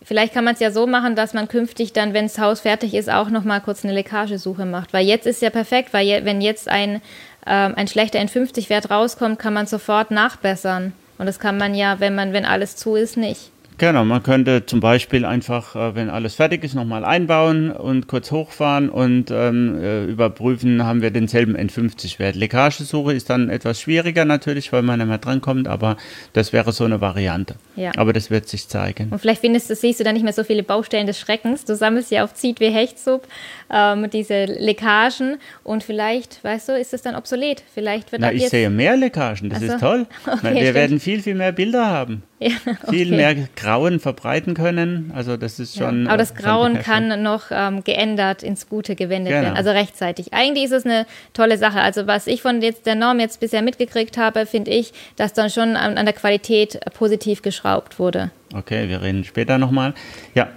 Vielleicht 0.02 0.32
kann 0.32 0.44
man 0.44 0.54
es 0.54 0.60
ja 0.60 0.70
so 0.70 0.86
machen, 0.86 1.16
dass 1.16 1.34
man 1.34 1.48
künftig 1.48 1.92
dann, 1.92 2.14
wenn 2.14 2.26
das 2.26 2.38
Haus 2.38 2.60
fertig 2.60 2.94
ist, 2.94 3.10
auch 3.10 3.30
noch 3.30 3.44
mal 3.44 3.60
kurz 3.60 3.84
eine 3.84 3.92
Leckagesuche 3.92 4.64
macht. 4.64 4.92
Weil 4.92 5.06
jetzt 5.06 5.26
ist 5.26 5.42
ja 5.42 5.50
perfekt, 5.50 5.92
weil 5.92 6.06
je, 6.06 6.24
wenn 6.24 6.40
jetzt 6.40 6.68
ein, 6.68 7.02
ähm, 7.46 7.74
ein 7.76 7.88
schlechter 7.88 8.18
N50-Wert 8.20 8.90
rauskommt, 8.90 9.38
kann 9.38 9.54
man 9.54 9.66
sofort 9.66 10.10
nachbessern. 10.10 10.92
Und 11.18 11.26
das 11.26 11.40
kann 11.40 11.58
man 11.58 11.74
ja, 11.74 11.98
wenn 12.00 12.14
man, 12.14 12.32
wenn 12.32 12.44
alles 12.44 12.76
zu 12.76 12.94
ist, 12.94 13.16
nicht. 13.16 13.50
Genau, 13.78 14.04
man 14.04 14.24
könnte 14.24 14.66
zum 14.66 14.80
Beispiel 14.80 15.24
einfach, 15.24 15.76
äh, 15.76 15.94
wenn 15.94 16.10
alles 16.10 16.34
fertig 16.34 16.64
ist, 16.64 16.74
nochmal 16.74 17.04
einbauen 17.04 17.70
und 17.70 18.08
kurz 18.08 18.32
hochfahren 18.32 18.90
und 18.90 19.30
ähm, 19.30 19.80
äh, 19.80 20.04
überprüfen, 20.04 20.84
haben 20.84 21.00
wir 21.00 21.12
denselben 21.12 21.56
N50-Wert. 21.56 22.34
Leckagesuche 22.34 23.12
ist 23.12 23.30
dann 23.30 23.48
etwas 23.48 23.80
schwieriger 23.80 24.24
natürlich, 24.24 24.72
weil 24.72 24.82
man 24.82 24.98
nicht 24.98 25.06
mehr 25.08 25.18
drankommt, 25.18 25.68
aber 25.68 25.96
das 26.32 26.52
wäre 26.52 26.72
so 26.72 26.84
eine 26.84 27.00
Variante. 27.00 27.54
Ja. 27.76 27.92
Aber 27.96 28.12
das 28.12 28.30
wird 28.30 28.48
sich 28.48 28.66
zeigen. 28.66 29.10
Und 29.10 29.20
vielleicht 29.20 29.42
findest 29.42 29.70
du, 29.70 29.76
siehst 29.76 30.00
du 30.00 30.04
dann 30.04 30.14
nicht 30.14 30.24
mehr 30.24 30.32
so 30.32 30.42
viele 30.42 30.64
Baustellen 30.64 31.06
des 31.06 31.20
Schreckens. 31.20 31.64
Du 31.64 31.76
sammelst 31.76 32.10
ja 32.10 32.24
auf 32.24 32.34
Ziet 32.34 32.58
wie 32.58 32.70
Hechtsub 32.70 33.28
ähm, 33.70 34.08
diese 34.10 34.44
Leckagen 34.44 35.38
und 35.64 35.82
vielleicht, 35.82 36.42
weißt 36.42 36.70
du, 36.70 36.72
ist 36.78 36.94
es 36.94 37.02
dann 37.02 37.14
obsolet. 37.14 37.62
Vielleicht 37.72 38.12
wird 38.12 38.22
Na, 38.22 38.32
ich 38.32 38.48
sehe 38.48 38.70
mehr 38.70 38.96
Leckagen, 38.96 39.50
das 39.50 39.62
also, 39.62 39.74
ist 39.74 39.80
toll. 39.80 40.06
Okay, 40.26 40.54
wir 40.54 40.60
stimmt. 40.60 40.74
werden 40.74 41.00
viel, 41.00 41.22
viel 41.22 41.34
mehr 41.34 41.52
Bilder 41.52 41.86
haben. 41.86 42.22
Ja, 42.40 42.52
okay. 42.66 42.90
Viel 42.90 43.16
mehr 43.16 43.34
Grauen 43.56 43.98
verbreiten 43.98 44.54
können. 44.54 45.10
Also 45.12 45.36
das 45.36 45.58
ist 45.58 45.76
schon. 45.76 46.04
Ja, 46.04 46.10
aber 46.10 46.18
das 46.18 46.36
Grauen 46.36 46.78
kann 46.78 47.20
noch 47.20 47.46
ähm, 47.50 47.82
geändert 47.82 48.44
ins 48.44 48.68
Gute 48.68 48.94
gewendet 48.94 49.32
genau. 49.32 49.42
werden, 49.42 49.56
also 49.56 49.70
rechtzeitig. 49.70 50.32
Eigentlich 50.32 50.66
ist 50.66 50.70
es 50.70 50.84
eine 50.84 51.04
tolle 51.32 51.58
Sache. 51.58 51.80
Also 51.80 52.06
was 52.06 52.28
ich 52.28 52.40
von 52.40 52.62
jetzt 52.62 52.86
der 52.86 52.94
Norm 52.94 53.18
jetzt 53.18 53.40
bisher 53.40 53.60
mitgekriegt 53.60 54.16
habe, 54.18 54.46
finde 54.46 54.70
ich, 54.70 54.92
dass 55.16 55.32
dann 55.32 55.50
schon 55.50 55.74
an, 55.74 55.98
an 55.98 56.06
der 56.06 56.14
Qualität 56.14 56.78
positiv 56.94 57.42
geschraubt 57.42 57.98
wurde. 57.98 58.30
Okay, 58.54 58.88
wir 58.88 59.02
reden 59.02 59.24
später 59.24 59.58
nochmal. 59.58 59.94
Ja, 60.34 60.48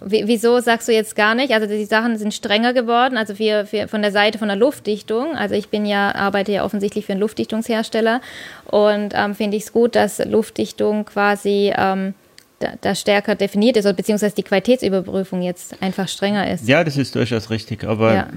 Wieso 0.00 0.60
sagst 0.60 0.88
du 0.88 0.92
jetzt 0.92 1.16
gar 1.16 1.34
nicht? 1.34 1.52
Also 1.52 1.66
die 1.66 1.84
Sachen 1.84 2.16
sind 2.16 2.32
strenger 2.32 2.72
geworden, 2.72 3.16
also 3.16 3.38
wir, 3.38 3.70
wir, 3.72 3.88
von 3.88 4.00
der 4.00 4.12
Seite 4.12 4.38
von 4.38 4.48
der 4.48 4.56
Luftdichtung. 4.56 5.36
Also 5.36 5.54
ich 5.54 5.68
bin 5.68 5.84
ja, 5.84 6.14
arbeite 6.14 6.52
ja 6.52 6.64
offensichtlich 6.64 7.06
für 7.06 7.12
einen 7.12 7.20
Luftdichtungshersteller 7.20 8.20
und 8.66 9.12
ähm, 9.14 9.34
finde 9.34 9.56
ich 9.56 9.64
es 9.64 9.72
gut, 9.72 9.96
dass 9.96 10.24
Luftdichtung 10.24 11.04
quasi 11.04 11.72
ähm, 11.76 12.14
da, 12.60 12.72
da, 12.80 12.94
stärker 12.94 13.34
definiert 13.34 13.76
ist, 13.76 13.96
beziehungsweise 13.96 14.34
die 14.34 14.42
Qualitätsüberprüfung 14.42 15.42
jetzt 15.42 15.80
einfach 15.82 16.08
strenger 16.08 16.50
ist. 16.50 16.66
Ja, 16.66 16.82
das 16.82 16.96
ist 16.96 17.14
durchaus 17.14 17.50
richtig. 17.50 17.84
Aber 17.84 18.14
ja. 18.14 18.28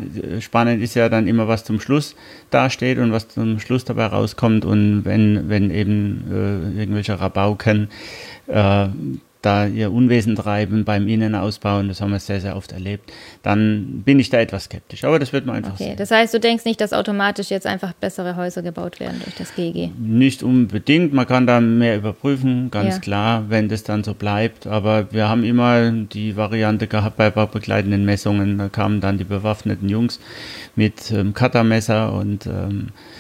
spannend 0.42 0.82
ist 0.82 0.96
ja 0.96 1.10
dann 1.10 1.28
immer, 1.28 1.48
was 1.48 1.64
zum 1.64 1.80
Schluss 1.80 2.16
dasteht 2.50 2.98
und 2.98 3.12
was 3.12 3.30
zum 3.30 3.60
Schluss 3.60 3.86
dabei 3.86 4.08
rauskommt. 4.08 4.66
Und 4.66 5.06
wenn, 5.06 5.50
wenn 5.50 5.72
eben 5.72 6.74
äh, 6.76 6.82
irgendwelche 6.82 7.20
Rabauken 7.20 7.90
äh, 8.48 8.88
da 9.42 9.66
ihr 9.66 9.92
Unwesen 9.92 10.36
treiben 10.36 10.86
beim 10.86 11.08
Innenausbauen, 11.08 11.88
das 11.88 12.02
haben 12.02 12.12
wir 12.12 12.20
sehr, 12.20 12.42
sehr 12.42 12.56
oft 12.56 12.72
erlebt, 12.72 13.12
dann 13.44 14.04
bin 14.06 14.20
ich 14.20 14.30
da 14.30 14.40
etwas 14.40 14.66
skeptisch. 14.66 15.04
Aber 15.04 15.20
das 15.20 15.34
wird 15.34 15.46
man 15.46 15.58
einfach 15.58 15.74
okay. 15.74 15.86
sehen. 15.86 15.98
Das 15.98 16.12
heißt, 16.12 16.34
du 16.34 16.40
denkst 16.40 16.66
nicht, 16.66 16.80
dass 16.80 16.94
automatisch 16.94 17.50
jetzt 17.50 17.66
einfach 17.66 17.94
bessere 17.94 18.36
Häuser 18.36 18.62
gebaut 18.62 19.00
werden 19.00 19.20
durch 19.24 19.36
das 19.36 19.56
GEG? 19.56 19.92
Nicht 20.00 20.44
unbedingt. 20.44 21.14
Man 21.14 21.28
kann 21.28 21.48
da 21.48 21.60
mehr 21.60 21.98
überprüfen, 21.98 22.70
ganz 22.72 22.96
ja. 22.96 23.00
klar, 23.02 23.46
wenn 23.50 23.70
das 23.70 23.84
dann 23.84 24.04
so 24.04 24.14
bleibt. 24.14 24.68
Aber 24.68 25.12
wir 25.12 25.28
haben 25.28 25.44
immer 25.44 25.92
die 25.92 26.36
Variante 26.36 26.88
gehabt 26.88 27.18
bei 27.18 27.30
begleitenden 27.30 28.06
Messungen. 28.06 28.58
Da 28.58 28.70
kamen 28.70 29.02
dann 29.02 29.18
die 29.18 29.24
bewaffneten 29.24 29.90
Jungs 29.90 30.20
mit 30.76 31.12
ähm, 31.12 31.34
Cuttermesser 31.34 32.14
und 32.14 32.46
ähm, 32.46 32.90
äh, 32.90 33.11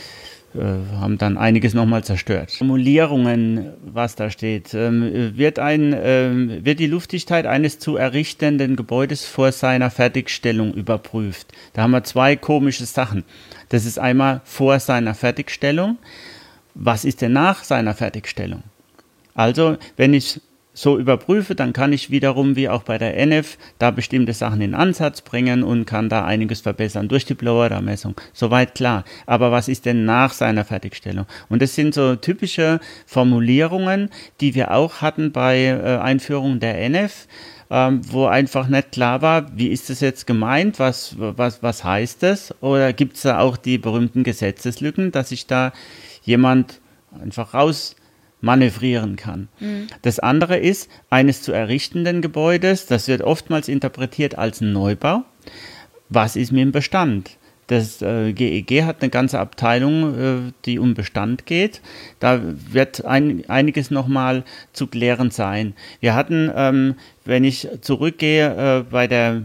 haben 0.54 1.18
dann 1.18 1.38
einiges 1.38 1.74
nochmal 1.74 2.04
zerstört. 2.04 2.52
Formulierungen, 2.52 3.74
was 3.86 4.16
da 4.16 4.30
steht. 4.30 4.74
Ähm, 4.74 5.38
wird, 5.38 5.60
ein, 5.60 5.96
ähm, 5.98 6.66
wird 6.66 6.80
die 6.80 6.88
Luftdichtheit 6.88 7.46
eines 7.46 7.80
zu 7.80 7.96
errichtenden 7.96 8.76
Gebäudes 8.76 9.26
vor 9.26 9.52
seiner 9.52 9.90
Fertigstellung 9.90 10.74
überprüft? 10.74 11.54
Da 11.74 11.84
haben 11.84 11.92
wir 11.92 12.04
zwei 12.04 12.36
komische 12.36 12.86
Sachen. 12.86 13.24
Das 13.70 13.86
ist 13.86 13.98
einmal 13.98 14.42
vor 14.44 14.80
seiner 14.80 15.14
Fertigstellung. 15.14 15.98
Was 16.76 17.06
ist 17.06 17.22
denn 17.22 17.34
nach 17.34 17.64
seiner 17.64 17.94
Fertigstellung? 17.94 18.64
Also, 19.34 19.78
wenn 19.96 20.14
ich 20.14 20.42
so 20.74 20.98
überprüfe, 20.98 21.56
dann 21.56 21.74
kann 21.74 21.92
ich 21.92 22.12
wiederum, 22.12 22.56
wie 22.56 22.70
auch 22.70 22.84
bei 22.84 22.98
der 22.98 23.18
NF, 23.18 23.58
da 23.78 23.92
bestimmte 23.92 24.34
Sachen 24.34 24.62
in 24.62 24.74
Ansatz 24.74 25.22
bringen 25.22 25.64
und 25.64 25.86
kann 25.86 26.10
da 26.10 26.26
einiges 26.26 26.62
verbessern 26.62 27.10
durch 27.10 27.26
die 27.26 27.34
Blower-Messung. 27.34 28.16
Soweit 28.34 28.76
klar. 28.76 29.04
Aber 29.26 29.52
was 29.52 29.68
ist 29.68 29.86
denn 29.86 30.06
nach 30.06 30.34
seiner 30.34 30.64
Fertigstellung? 30.64 31.26
Und 31.50 31.62
das 31.62 31.76
sind 31.76 31.94
so 31.94 32.16
typische 32.16 32.80
Formulierungen, 33.06 34.10
die 34.40 34.56
wir 34.56 34.72
auch 34.72 35.02
hatten 35.02 35.32
bei 35.32 35.66
äh, 35.66 35.98
Einführung 35.98 36.60
der 36.60 36.80
NF. 36.80 37.28
Ähm, 37.74 38.02
wo 38.12 38.26
einfach 38.26 38.68
nicht 38.68 38.92
klar 38.92 39.22
war, 39.22 39.58
wie 39.58 39.70
ist 39.70 39.90
das 39.90 40.02
jetzt 40.02 40.28
gemeint, 40.28 40.78
was, 40.78 41.16
was, 41.18 41.64
was 41.64 41.86
heißt 41.86 42.22
das? 42.22 42.54
Oder 42.62 42.92
gibt 42.92 43.16
es 43.16 43.22
da 43.22 43.40
auch 43.40 43.56
die 43.56 43.78
berühmten 43.78 44.26
Gesetzeslücken, 44.26 45.14
dass 45.14 45.30
sich 45.30 45.48
da 45.48 45.72
jemand 46.24 46.82
einfach 47.18 47.54
raus 47.54 47.96
manövrieren 48.42 49.16
kann. 49.16 49.48
Mhm. 49.60 49.88
Das 50.02 50.20
andere 50.20 50.58
ist, 50.58 50.90
eines 51.10 51.42
zu 51.42 51.52
errichtenden 51.52 52.22
Gebäudes, 52.22 52.88
das 52.88 53.08
wird 53.08 53.22
oftmals 53.22 53.68
interpretiert 53.68 54.38
als 54.38 54.62
ein 54.62 54.74
Neubau. 54.74 55.24
Was 56.10 56.36
ist 56.36 56.52
mit 56.52 56.62
dem 56.62 56.72
Bestand? 56.72 57.38
Das 57.68 58.02
äh, 58.02 58.34
GEG 58.34 58.84
hat 58.84 59.02
eine 59.02 59.10
ganze 59.10 59.40
Abteilung, 59.40 60.20
äh, 60.20 60.52
die 60.66 60.78
um 60.78 60.94
Bestand 60.94 61.46
geht. 61.46 61.82
Da 62.20 62.42
wird 62.44 63.06
ein, 63.06 63.50
einiges 63.50 63.92
nochmal 63.92 64.44
zu 64.74 64.88
klären 64.88 65.32
sein. 65.32 65.74
Wir 66.02 66.14
hatten, 66.14 66.52
ähm, 66.54 66.96
wenn 67.24 67.46
ich 67.46 67.70
zurückgehe, 67.80 68.80
äh, 68.80 68.84
bei 68.92 69.08
der 69.08 69.44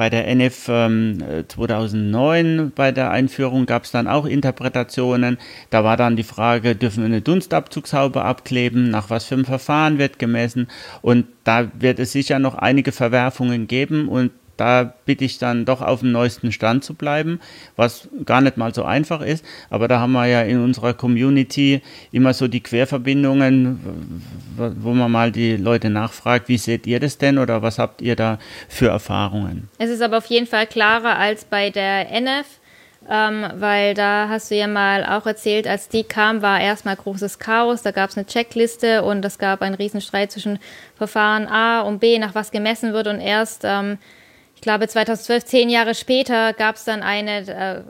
bei 0.00 0.08
der 0.08 0.26
NF 0.28 0.70
ähm, 0.70 1.18
2009, 1.46 2.72
bei 2.74 2.90
der 2.90 3.10
Einführung, 3.10 3.66
gab 3.66 3.84
es 3.84 3.90
dann 3.90 4.06
auch 4.06 4.24
Interpretationen. 4.24 5.36
Da 5.68 5.84
war 5.84 5.98
dann 5.98 6.16
die 6.16 6.22
Frage, 6.22 6.74
dürfen 6.74 7.00
wir 7.00 7.04
eine 7.04 7.20
Dunstabzugshaube 7.20 8.24
abkleben? 8.24 8.88
Nach 8.88 9.10
was 9.10 9.26
für 9.26 9.34
einem 9.34 9.44
Verfahren 9.44 9.98
wird 9.98 10.18
gemessen? 10.18 10.68
Und 11.02 11.26
da 11.44 11.70
wird 11.78 11.98
es 11.98 12.12
sicher 12.12 12.38
noch 12.38 12.54
einige 12.54 12.92
Verwerfungen 12.92 13.66
geben 13.66 14.08
und 14.08 14.30
da 14.60 14.92
bitte 15.06 15.24
ich 15.24 15.38
dann 15.38 15.64
doch 15.64 15.80
auf 15.80 16.00
dem 16.00 16.12
neuesten 16.12 16.52
Stand 16.52 16.84
zu 16.84 16.94
bleiben, 16.94 17.40
was 17.76 18.08
gar 18.26 18.42
nicht 18.42 18.58
mal 18.58 18.74
so 18.74 18.84
einfach 18.84 19.22
ist. 19.22 19.44
Aber 19.70 19.88
da 19.88 20.00
haben 20.00 20.12
wir 20.12 20.26
ja 20.26 20.42
in 20.42 20.62
unserer 20.62 20.92
Community 20.92 21.80
immer 22.12 22.34
so 22.34 22.46
die 22.46 22.60
Querverbindungen, 22.60 24.22
wo 24.56 24.92
man 24.92 25.10
mal 25.10 25.32
die 25.32 25.56
Leute 25.56 25.88
nachfragt, 25.88 26.48
wie 26.48 26.58
seht 26.58 26.86
ihr 26.86 27.00
das 27.00 27.16
denn 27.16 27.38
oder 27.38 27.62
was 27.62 27.78
habt 27.78 28.02
ihr 28.02 28.16
da 28.16 28.38
für 28.68 28.88
Erfahrungen? 28.88 29.68
Es 29.78 29.88
ist 29.88 30.02
aber 30.02 30.18
auf 30.18 30.26
jeden 30.26 30.46
Fall 30.46 30.66
klarer 30.66 31.16
als 31.16 31.46
bei 31.46 31.70
der 31.70 32.10
NF 32.12 32.46
ähm, 33.08 33.46
weil 33.54 33.94
da 33.94 34.28
hast 34.28 34.50
du 34.50 34.56
ja 34.56 34.66
mal 34.66 35.04
auch 35.04 35.26
erzählt, 35.26 35.66
als 35.66 35.88
die 35.88 36.04
kam, 36.04 36.42
war 36.42 36.60
erstmal 36.60 36.96
großes 36.96 37.38
Chaos. 37.38 37.80
Da 37.82 37.92
gab 37.92 38.10
es 38.10 38.16
eine 38.18 38.26
Checkliste 38.26 39.02
und 39.02 39.24
es 39.24 39.38
gab 39.38 39.62
einen 39.62 39.74
Riesenstreit 39.74 40.30
zwischen 40.30 40.58
Verfahren 40.96 41.46
A 41.46 41.80
und 41.80 41.98
B, 41.98 42.18
nach 42.18 42.34
was 42.34 42.50
gemessen 42.50 42.92
wird. 42.92 43.06
Und 43.06 43.20
erst, 43.20 43.62
ähm, 43.64 43.96
ich 44.60 44.62
glaube, 44.62 44.86
2012, 44.86 45.46
zehn 45.46 45.70
Jahre 45.70 45.94
später, 45.94 46.52
gab 46.52 46.76
es 46.76 46.84
dann 46.84 47.02
eine 47.02 47.48
äh, 47.48 47.80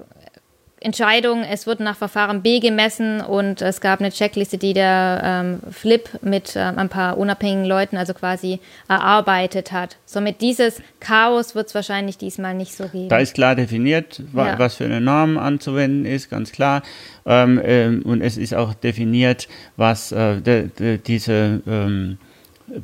Entscheidung, 0.78 1.42
es 1.42 1.66
wird 1.66 1.80
nach 1.80 1.96
Verfahren 1.96 2.42
B 2.42 2.60
gemessen 2.60 3.20
und 3.20 3.60
es 3.60 3.80
gab 3.80 3.98
eine 3.98 4.10
Checkliste, 4.12 4.56
die 4.56 4.72
der 4.72 5.20
ähm, 5.24 5.60
Flip 5.72 6.08
mit 6.22 6.54
ähm, 6.54 6.78
ein 6.78 6.88
paar 6.88 7.18
unabhängigen 7.18 7.64
Leuten 7.64 7.96
also 7.96 8.14
quasi 8.14 8.60
erarbeitet 8.86 9.72
hat. 9.72 9.96
Somit 10.06 10.40
dieses 10.40 10.80
Chaos 11.00 11.56
wird 11.56 11.66
es 11.66 11.74
wahrscheinlich 11.74 12.18
diesmal 12.18 12.54
nicht 12.54 12.76
so 12.76 12.84
geben. 12.84 13.08
Da 13.08 13.18
ist 13.18 13.34
klar 13.34 13.56
definiert, 13.56 14.22
wa 14.30 14.46
ja. 14.46 14.58
was 14.60 14.76
für 14.76 14.84
eine 14.84 15.00
Norm 15.00 15.38
anzuwenden 15.38 16.06
ist, 16.06 16.30
ganz 16.30 16.52
klar. 16.52 16.84
Ähm, 17.26 17.60
ähm, 17.64 18.02
und 18.02 18.20
es 18.20 18.36
ist 18.36 18.54
auch 18.54 18.74
definiert, 18.74 19.48
was 19.76 20.12
äh, 20.12 20.68
diese 21.04 21.62
ähm, 21.66 22.18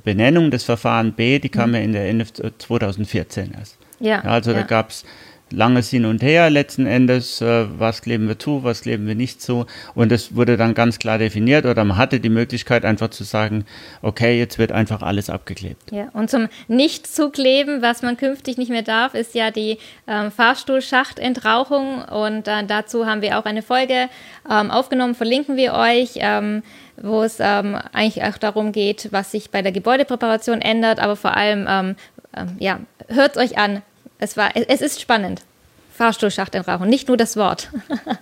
Benennung 0.05 0.51
des 0.51 0.65
Verfahren 0.65 1.13
B, 1.13 1.39
die 1.39 1.49
kam 1.49 1.71
mhm. 1.71 1.75
ja 1.75 1.81
in 1.83 1.93
der 1.93 2.09
NF 2.13 2.33
2014 2.59 3.53
erst. 3.59 3.79
Ja, 3.99 4.21
also 4.21 4.53
ja. 4.53 4.59
da 4.59 4.63
gab 4.65 4.91
es 4.91 5.05
langes 5.51 5.91
Hin 5.91 6.05
und 6.05 6.23
Her 6.23 6.51
letzten 6.51 6.87
Endes, 6.87 7.41
äh, 7.41 7.67
was 7.79 8.03
kleben 8.03 8.29
wir 8.29 8.39
zu, 8.39 8.65
was 8.65 8.83
kleben 8.83 9.07
wir 9.07 9.15
nicht 9.15 9.41
zu. 9.41 9.67
Und 9.95 10.11
es 10.13 10.35
wurde 10.35 10.57
dann 10.57 10.75
ganz 10.75 10.99
klar 10.99 11.19
definiert 11.19 11.67
oder 11.67 11.85
man 11.85 11.97
hatte 11.97 12.21
die 12.21 12.29
Möglichkeit 12.29 12.85
einfach 12.85 13.11
zu 13.11 13.25
sagen, 13.25 13.65
okay, 14.03 14.39
jetzt 14.39 14.59
wird 14.59 14.73
einfach 14.73 15.03
alles 15.03 15.31
abgeklebt. 15.31 15.93
Ja, 15.93 16.09
und 16.13 16.31
zum 16.31 16.49
Nicht-Zukleben, 16.69 17.83
was 17.83 18.03
man 18.03 18.17
künftig 18.17 18.59
nicht 18.59 18.71
mehr 18.71 18.83
darf, 18.83 19.15
ist 19.15 19.35
ja 19.35 19.51
die 19.51 19.79
ähm, 20.09 20.31
Fahrstuhlschachtentrauchung. 20.31 22.03
Und 22.03 22.49
äh, 22.49 22.65
dazu 22.67 23.07
haben 23.07 23.23
wir 23.23 23.39
auch 23.39 23.45
eine 23.45 23.63
Folge 23.63 24.09
ähm, 24.51 24.71
aufgenommen, 24.71 25.15
verlinken 25.15 25.57
wir 25.57 25.75
euch. 25.75 26.13
Ähm, 26.17 26.63
wo 26.99 27.23
es 27.23 27.41
ähm, 27.41 27.77
eigentlich 27.93 28.25
auch 28.25 28.39
darum 28.39 28.73
geht, 28.73 29.09
was 29.13 29.31
sich 29.31 29.51
bei 29.51 29.61
der 29.61 29.71
Gebäudepräparation 29.71 30.63
ändert, 30.63 30.99
aber 30.99 31.15
vor 31.15 31.37
allem, 31.37 31.67
ähm, 31.69 31.97
ähm, 32.35 32.57
ja, 32.59 32.81
hört 33.09 33.37
euch 33.37 33.59
an, 33.59 33.83
es, 34.19 34.37
war, 34.37 34.51
es 34.55 34.81
ist 34.81 35.01
spannend. 35.01 35.43
Fahrstuhlschacht 35.93 36.55
in 36.55 36.63
Rauchen, 36.63 36.89
nicht 36.89 37.09
nur 37.09 37.17
das 37.17 37.37
Wort. 37.37 37.71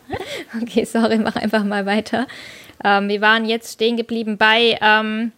okay, 0.62 0.84
sorry, 0.84 1.18
mach 1.18 1.36
einfach 1.36 1.64
mal 1.64 1.86
weiter. 1.86 2.26
Ähm, 2.84 3.08
wir 3.08 3.20
waren 3.20 3.44
jetzt 3.44 3.72
stehen 3.72 3.96
geblieben 3.96 4.38
bei 4.38 4.78
ähm, 4.80 5.32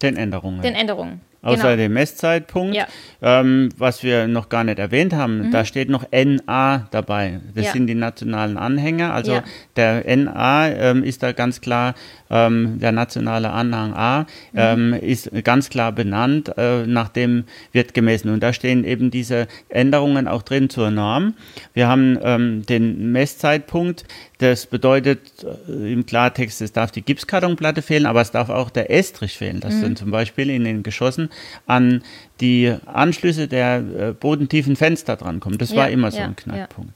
den 0.00 0.16
Änderungen. 0.16 0.62
Den 0.62 0.74
Änderungen. 0.74 1.20
Außer 1.44 1.62
genau. 1.62 1.76
dem 1.76 1.92
Messzeitpunkt, 1.92 2.74
ja. 2.74 2.86
ähm, 3.20 3.68
was 3.76 4.02
wir 4.02 4.26
noch 4.28 4.48
gar 4.48 4.64
nicht 4.64 4.78
erwähnt 4.78 5.12
haben, 5.12 5.46
mhm. 5.46 5.50
da 5.50 5.64
steht 5.64 5.90
noch 5.90 6.06
NA 6.10 6.88
dabei. 6.90 7.40
Das 7.54 7.66
ja. 7.66 7.72
sind 7.72 7.86
die 7.86 7.94
nationalen 7.94 8.56
Anhänger. 8.56 9.12
Also 9.12 9.34
ja. 9.34 9.44
der 9.76 10.04
NA 10.16 10.68
ähm, 10.68 11.04
ist 11.04 11.22
da 11.22 11.32
ganz 11.32 11.60
klar 11.60 11.94
ähm, 12.30 12.78
der 12.80 12.92
nationale 12.92 13.50
Anhang 13.50 13.92
A, 13.94 14.20
mhm. 14.20 14.26
ähm, 14.54 14.94
ist 14.94 15.30
ganz 15.44 15.68
klar 15.68 15.92
benannt, 15.92 16.52
äh, 16.56 16.86
nach 16.86 17.08
dem 17.08 17.44
wird 17.72 17.94
gemessen. 17.94 18.30
Und 18.30 18.42
da 18.42 18.52
stehen 18.52 18.84
eben 18.84 19.10
diese 19.10 19.46
Änderungen 19.68 20.26
auch 20.26 20.42
drin 20.42 20.70
zur 20.70 20.90
Norm. 20.90 21.34
Wir 21.74 21.88
haben 21.88 22.18
ähm, 22.22 22.66
den 22.66 23.12
Messzeitpunkt, 23.12 24.04
das 24.38 24.66
bedeutet 24.66 25.44
äh, 25.68 25.92
im 25.92 26.06
Klartext, 26.06 26.60
es 26.60 26.72
darf 26.72 26.90
die 26.90 27.02
Gipskartonplatte 27.02 27.82
fehlen, 27.82 28.06
aber 28.06 28.20
es 28.20 28.30
darf 28.30 28.48
auch 28.48 28.70
der 28.70 28.90
Estrich 28.90 29.36
fehlen. 29.36 29.60
Das 29.60 29.74
mhm. 29.74 29.80
sind 29.80 29.98
zum 29.98 30.10
Beispiel 30.10 30.50
in 30.50 30.64
den 30.64 30.82
Geschossen 30.82 31.28
an 31.66 32.02
die 32.40 32.74
Anschlüsse 32.86 33.48
der 33.48 33.76
äh, 33.76 34.12
bodentiefen 34.12 34.76
Fenster 34.76 35.16
drankommen. 35.16 35.58
Das 35.58 35.70
ja, 35.70 35.76
war 35.76 35.90
immer 35.90 36.10
so 36.10 36.18
ja, 36.18 36.24
ein 36.24 36.36
Knackpunkt. 36.36 36.92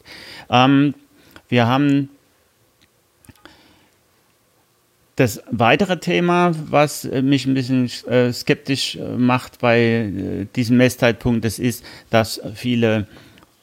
Ja. 0.48 0.64
Ähm, 0.64 0.94
wir 1.48 1.66
haben 1.66 2.10
das 5.16 5.42
weitere 5.50 5.98
Thema, 5.98 6.52
was 6.70 7.04
mich 7.04 7.44
ein 7.44 7.54
bisschen 7.54 7.90
äh, 8.06 8.32
skeptisch 8.32 8.96
äh, 8.96 9.16
macht 9.16 9.58
bei 9.58 9.80
äh, 9.80 10.46
diesem 10.54 10.76
Messzeitpunkt, 10.76 11.44
das 11.44 11.58
ist, 11.58 11.84
dass 12.10 12.40
viele 12.54 12.98
äh, 12.98 13.04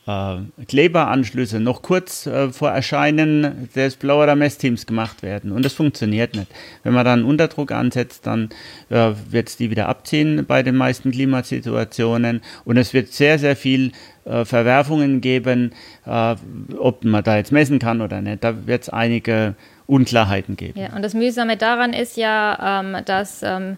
Kleberanschlüsse 0.05 1.59
noch 1.59 1.81
kurz 1.81 2.27
äh, 2.27 2.49
vor 2.49 2.69
Erscheinen 2.69 3.69
des 3.75 3.95
Blower 3.95 4.35
Messteams 4.35 4.85
gemacht 4.85 5.23
werden. 5.23 5.51
Und 5.51 5.65
das 5.65 5.73
funktioniert 5.73 6.35
nicht. 6.35 6.47
Wenn 6.83 6.93
man 6.93 7.05
dann 7.05 7.23
Unterdruck 7.23 7.71
ansetzt, 7.71 8.27
dann 8.27 8.49
äh, 8.89 9.13
wird 9.29 9.49
es 9.49 9.57
die 9.57 9.71
wieder 9.71 9.89
abziehen 9.89 10.45
bei 10.45 10.61
den 10.61 10.75
meisten 10.75 11.09
Klimasituationen. 11.09 12.41
Und 12.65 12.77
es 12.77 12.93
wird 12.93 13.13
sehr, 13.13 13.39
sehr 13.39 13.55
viel 13.55 13.93
äh, 14.25 14.45
Verwerfungen 14.45 15.21
geben, 15.21 15.71
äh, 16.05 16.35
ob 16.77 17.03
man 17.03 17.23
da 17.23 17.37
jetzt 17.37 17.51
messen 17.51 17.79
kann 17.79 18.01
oder 18.01 18.21
nicht. 18.21 18.43
Da 18.43 18.67
wird 18.67 18.83
es 18.83 18.89
einige 18.89 19.55
Unklarheiten 19.87 20.55
geben. 20.55 20.79
Ja, 20.79 20.95
und 20.95 21.01
das 21.01 21.15
Mühsame 21.15 21.57
daran 21.57 21.93
ist 21.93 22.15
ja, 22.15 22.81
ähm, 22.81 23.03
dass 23.05 23.41
ähm, 23.41 23.77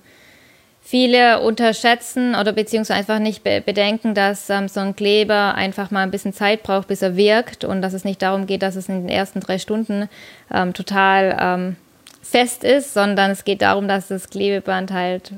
Viele 0.89 1.41
unterschätzen 1.41 2.33
oder 2.33 2.53
beziehungsweise 2.53 2.97
einfach 2.97 3.19
nicht 3.19 3.43
be 3.43 3.59
bedenken, 3.59 4.13
dass 4.13 4.49
ähm, 4.49 4.69
so 4.69 4.79
ein 4.79 4.95
Kleber 4.95 5.53
einfach 5.55 5.91
mal 5.91 6.03
ein 6.03 6.11
bisschen 6.11 6.31
Zeit 6.31 6.63
braucht, 6.63 6.87
bis 6.87 7.01
er 7.01 7.17
wirkt 7.17 7.65
und 7.65 7.81
dass 7.81 7.91
es 7.91 8.05
nicht 8.05 8.21
darum 8.21 8.47
geht, 8.47 8.61
dass 8.61 8.77
es 8.77 8.87
in 8.87 9.01
den 9.01 9.09
ersten 9.09 9.41
drei 9.41 9.59
Stunden 9.59 10.07
ähm, 10.49 10.73
total 10.73 11.37
ähm, 11.41 11.75
fest 12.21 12.63
ist, 12.63 12.93
sondern 12.93 13.31
es 13.31 13.43
geht 13.43 13.61
darum, 13.61 13.89
dass 13.89 14.07
das 14.07 14.29
Klebeband 14.29 14.93
halt 14.93 15.33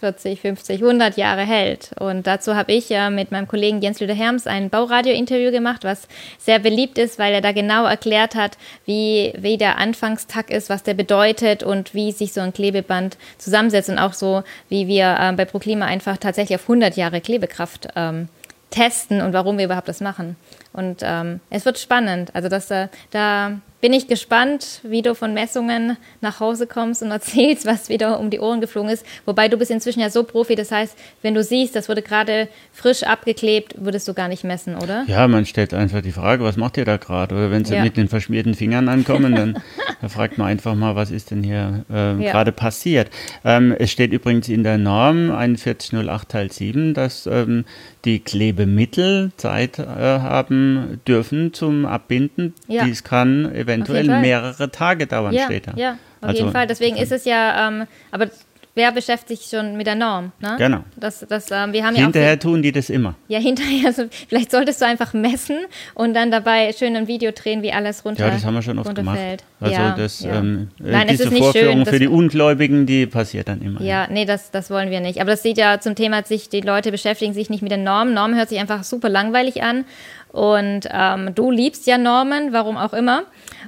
40, 0.00 0.40
50, 0.40 0.82
100 0.82 1.16
Jahre 1.16 1.42
hält. 1.42 1.90
Und 1.98 2.26
dazu 2.26 2.56
habe 2.56 2.72
ich 2.72 2.88
ja 2.88 3.10
mit 3.10 3.30
meinem 3.30 3.46
Kollegen 3.46 3.80
Jens 3.80 4.00
Lüder 4.00 4.14
Herms 4.14 4.46
ein 4.46 4.70
Bauradio-Interview 4.70 5.50
gemacht, 5.50 5.84
was 5.84 6.08
sehr 6.38 6.58
beliebt 6.58 6.98
ist, 6.98 7.18
weil 7.18 7.34
er 7.34 7.40
da 7.40 7.52
genau 7.52 7.84
erklärt 7.84 8.34
hat, 8.34 8.56
wie, 8.86 9.32
wie 9.36 9.58
der 9.58 9.78
Anfangstag 9.78 10.50
ist, 10.50 10.70
was 10.70 10.82
der 10.82 10.94
bedeutet 10.94 11.62
und 11.62 11.94
wie 11.94 12.12
sich 12.12 12.32
so 12.32 12.40
ein 12.40 12.52
Klebeband 12.52 13.18
zusammensetzt 13.38 13.90
und 13.90 13.98
auch 13.98 14.14
so, 14.14 14.42
wie 14.68 14.88
wir 14.88 15.16
äh, 15.20 15.32
bei 15.32 15.44
ProKlima 15.44 15.84
einfach 15.84 16.16
tatsächlich 16.16 16.58
auf 16.58 16.62
100 16.62 16.96
Jahre 16.96 17.20
Klebekraft 17.20 17.88
ähm, 17.94 18.28
testen 18.70 19.20
und 19.20 19.32
warum 19.32 19.58
wir 19.58 19.66
überhaupt 19.66 19.88
das 19.88 20.00
machen. 20.00 20.36
Und 20.72 21.00
ähm, 21.02 21.40
es 21.50 21.64
wird 21.64 21.78
spannend. 21.78 22.34
Also 22.34 22.48
das, 22.48 22.70
äh, 22.70 22.88
da 23.10 23.60
bin 23.80 23.92
ich 23.92 24.08
gespannt, 24.08 24.80
wie 24.82 25.02
du 25.02 25.14
von 25.14 25.32
Messungen 25.32 25.96
nach 26.20 26.40
Hause 26.40 26.66
kommst 26.66 27.02
und 27.02 27.10
erzählst, 27.10 27.66
was 27.66 27.88
wieder 27.88 28.20
um 28.20 28.30
die 28.30 28.38
Ohren 28.38 28.60
geflogen 28.60 28.90
ist. 28.90 29.06
Wobei 29.24 29.48
du 29.48 29.56
bist 29.56 29.70
inzwischen 29.70 30.00
ja 30.00 30.10
so 30.10 30.24
Profi, 30.24 30.54
das 30.54 30.70
heißt, 30.70 30.96
wenn 31.22 31.34
du 31.34 31.42
siehst, 31.42 31.74
das 31.76 31.88
wurde 31.88 32.02
gerade 32.02 32.48
frisch 32.72 33.02
abgeklebt, 33.02 33.74
würdest 33.78 34.06
du 34.08 34.14
gar 34.14 34.28
nicht 34.28 34.44
messen, 34.44 34.76
oder? 34.76 35.04
Ja, 35.06 35.26
man 35.28 35.46
stellt 35.46 35.74
einfach 35.74 36.02
die 36.02 36.12
Frage, 36.12 36.44
was 36.44 36.56
macht 36.56 36.76
ihr 36.76 36.84
da 36.84 36.96
gerade? 36.96 37.34
Oder 37.34 37.50
wenn 37.50 37.64
sie 37.64 37.74
ja. 37.74 37.82
mit 37.82 37.96
den 37.96 38.08
verschmierten 38.08 38.54
Fingern 38.54 38.88
ankommen, 38.88 39.34
dann 39.34 39.62
da 40.00 40.08
fragt 40.08 40.38
man 40.38 40.48
einfach 40.48 40.74
mal, 40.74 40.96
was 40.96 41.10
ist 41.10 41.30
denn 41.30 41.42
hier 41.42 41.84
äh, 41.90 42.22
ja. 42.22 42.32
gerade 42.32 42.52
passiert. 42.52 43.10
Ähm, 43.44 43.74
es 43.78 43.90
steht 43.90 44.12
übrigens 44.12 44.48
in 44.48 44.62
der 44.62 44.78
Norm 44.78 45.28
4108 45.56 46.28
Teil 46.28 46.52
7, 46.52 46.94
dass 46.94 47.26
ähm, 47.26 47.64
die 48.04 48.20
Klebemittel 48.20 49.32
Zeit 49.36 49.78
äh, 49.78 49.84
haben 49.84 51.00
dürfen 51.06 51.52
zum 51.52 51.84
Abbinden. 51.84 52.54
Ja. 52.66 52.84
Dies 52.84 53.04
kann 53.04 53.52
eventuell 53.54 53.69
mehrere 53.78 54.70
Tage 54.70 55.06
dauern, 55.06 55.32
ja, 55.32 55.48
da. 55.48 55.72
Ja, 55.76 55.92
auf 56.20 56.28
also, 56.28 56.38
jeden 56.38 56.52
Fall. 56.52 56.66
Deswegen 56.66 56.96
ist 56.96 57.12
es 57.12 57.24
ja, 57.24 57.68
ähm, 57.68 57.86
aber 58.10 58.28
wer 58.74 58.92
beschäftigt 58.92 59.42
sich 59.42 59.50
schon 59.50 59.76
mit 59.76 59.86
der 59.86 59.94
Norm? 59.94 60.32
Ne? 60.40 60.56
Genau. 60.58 60.84
Das, 60.96 61.24
das, 61.28 61.50
ähm, 61.50 61.72
wir 61.72 61.84
haben 61.84 61.94
hinterher 61.94 62.30
ja 62.30 62.36
tun 62.36 62.62
die 62.62 62.72
das 62.72 62.90
immer. 62.90 63.14
Ja, 63.28 63.38
hinterher. 63.50 63.86
Also 63.86 64.04
vielleicht 64.28 64.50
solltest 64.50 64.80
du 64.80 64.86
einfach 64.86 65.12
messen 65.12 65.58
und 65.94 66.14
dann 66.14 66.30
dabei 66.30 66.72
schön 66.72 66.96
ein 66.96 67.06
Video 67.06 67.32
drehen, 67.32 67.62
wie 67.62 67.72
alles 67.72 68.04
runter 68.04 68.26
Ja, 68.26 68.32
das 68.32 68.44
haben 68.44 68.54
wir 68.54 68.62
schon 68.62 68.78
oft 68.78 68.94
gemacht. 68.94 69.18
Also 69.60 69.74
ja, 69.74 69.94
das, 69.96 70.20
ja. 70.20 70.38
Ähm, 70.38 70.68
Nein, 70.78 71.08
diese 71.08 71.24
es 71.24 71.26
ist 71.26 71.32
nicht 71.32 71.42
Vorführung 71.42 71.84
schön, 71.84 71.86
für 71.86 71.98
die 71.98 72.08
Ungläubigen, 72.08 72.86
die 72.86 73.06
passiert 73.06 73.48
dann 73.48 73.60
immer. 73.60 73.82
Ja, 73.82 74.06
nee, 74.10 74.24
das, 74.24 74.50
das 74.50 74.70
wollen 74.70 74.90
wir 74.90 75.00
nicht. 75.00 75.20
Aber 75.20 75.30
das 75.30 75.42
sieht 75.42 75.58
ja 75.58 75.80
zum 75.80 75.94
Thema, 75.94 76.24
sich 76.24 76.48
die 76.48 76.60
Leute 76.60 76.90
beschäftigen 76.90 77.34
sich 77.34 77.50
nicht 77.50 77.62
mit 77.62 77.72
den 77.72 77.84
Normen. 77.84 78.14
Normen 78.14 78.36
hört 78.36 78.48
sich 78.48 78.58
einfach 78.58 78.84
super 78.84 79.08
langweilig 79.08 79.62
an. 79.62 79.84
Und 80.32 80.88
ähm, 80.90 81.34
du 81.34 81.50
liebst 81.50 81.86
ja 81.86 81.98
Normen, 81.98 82.52
warum 82.52 82.76
auch 82.76 82.92
immer. 82.92 83.24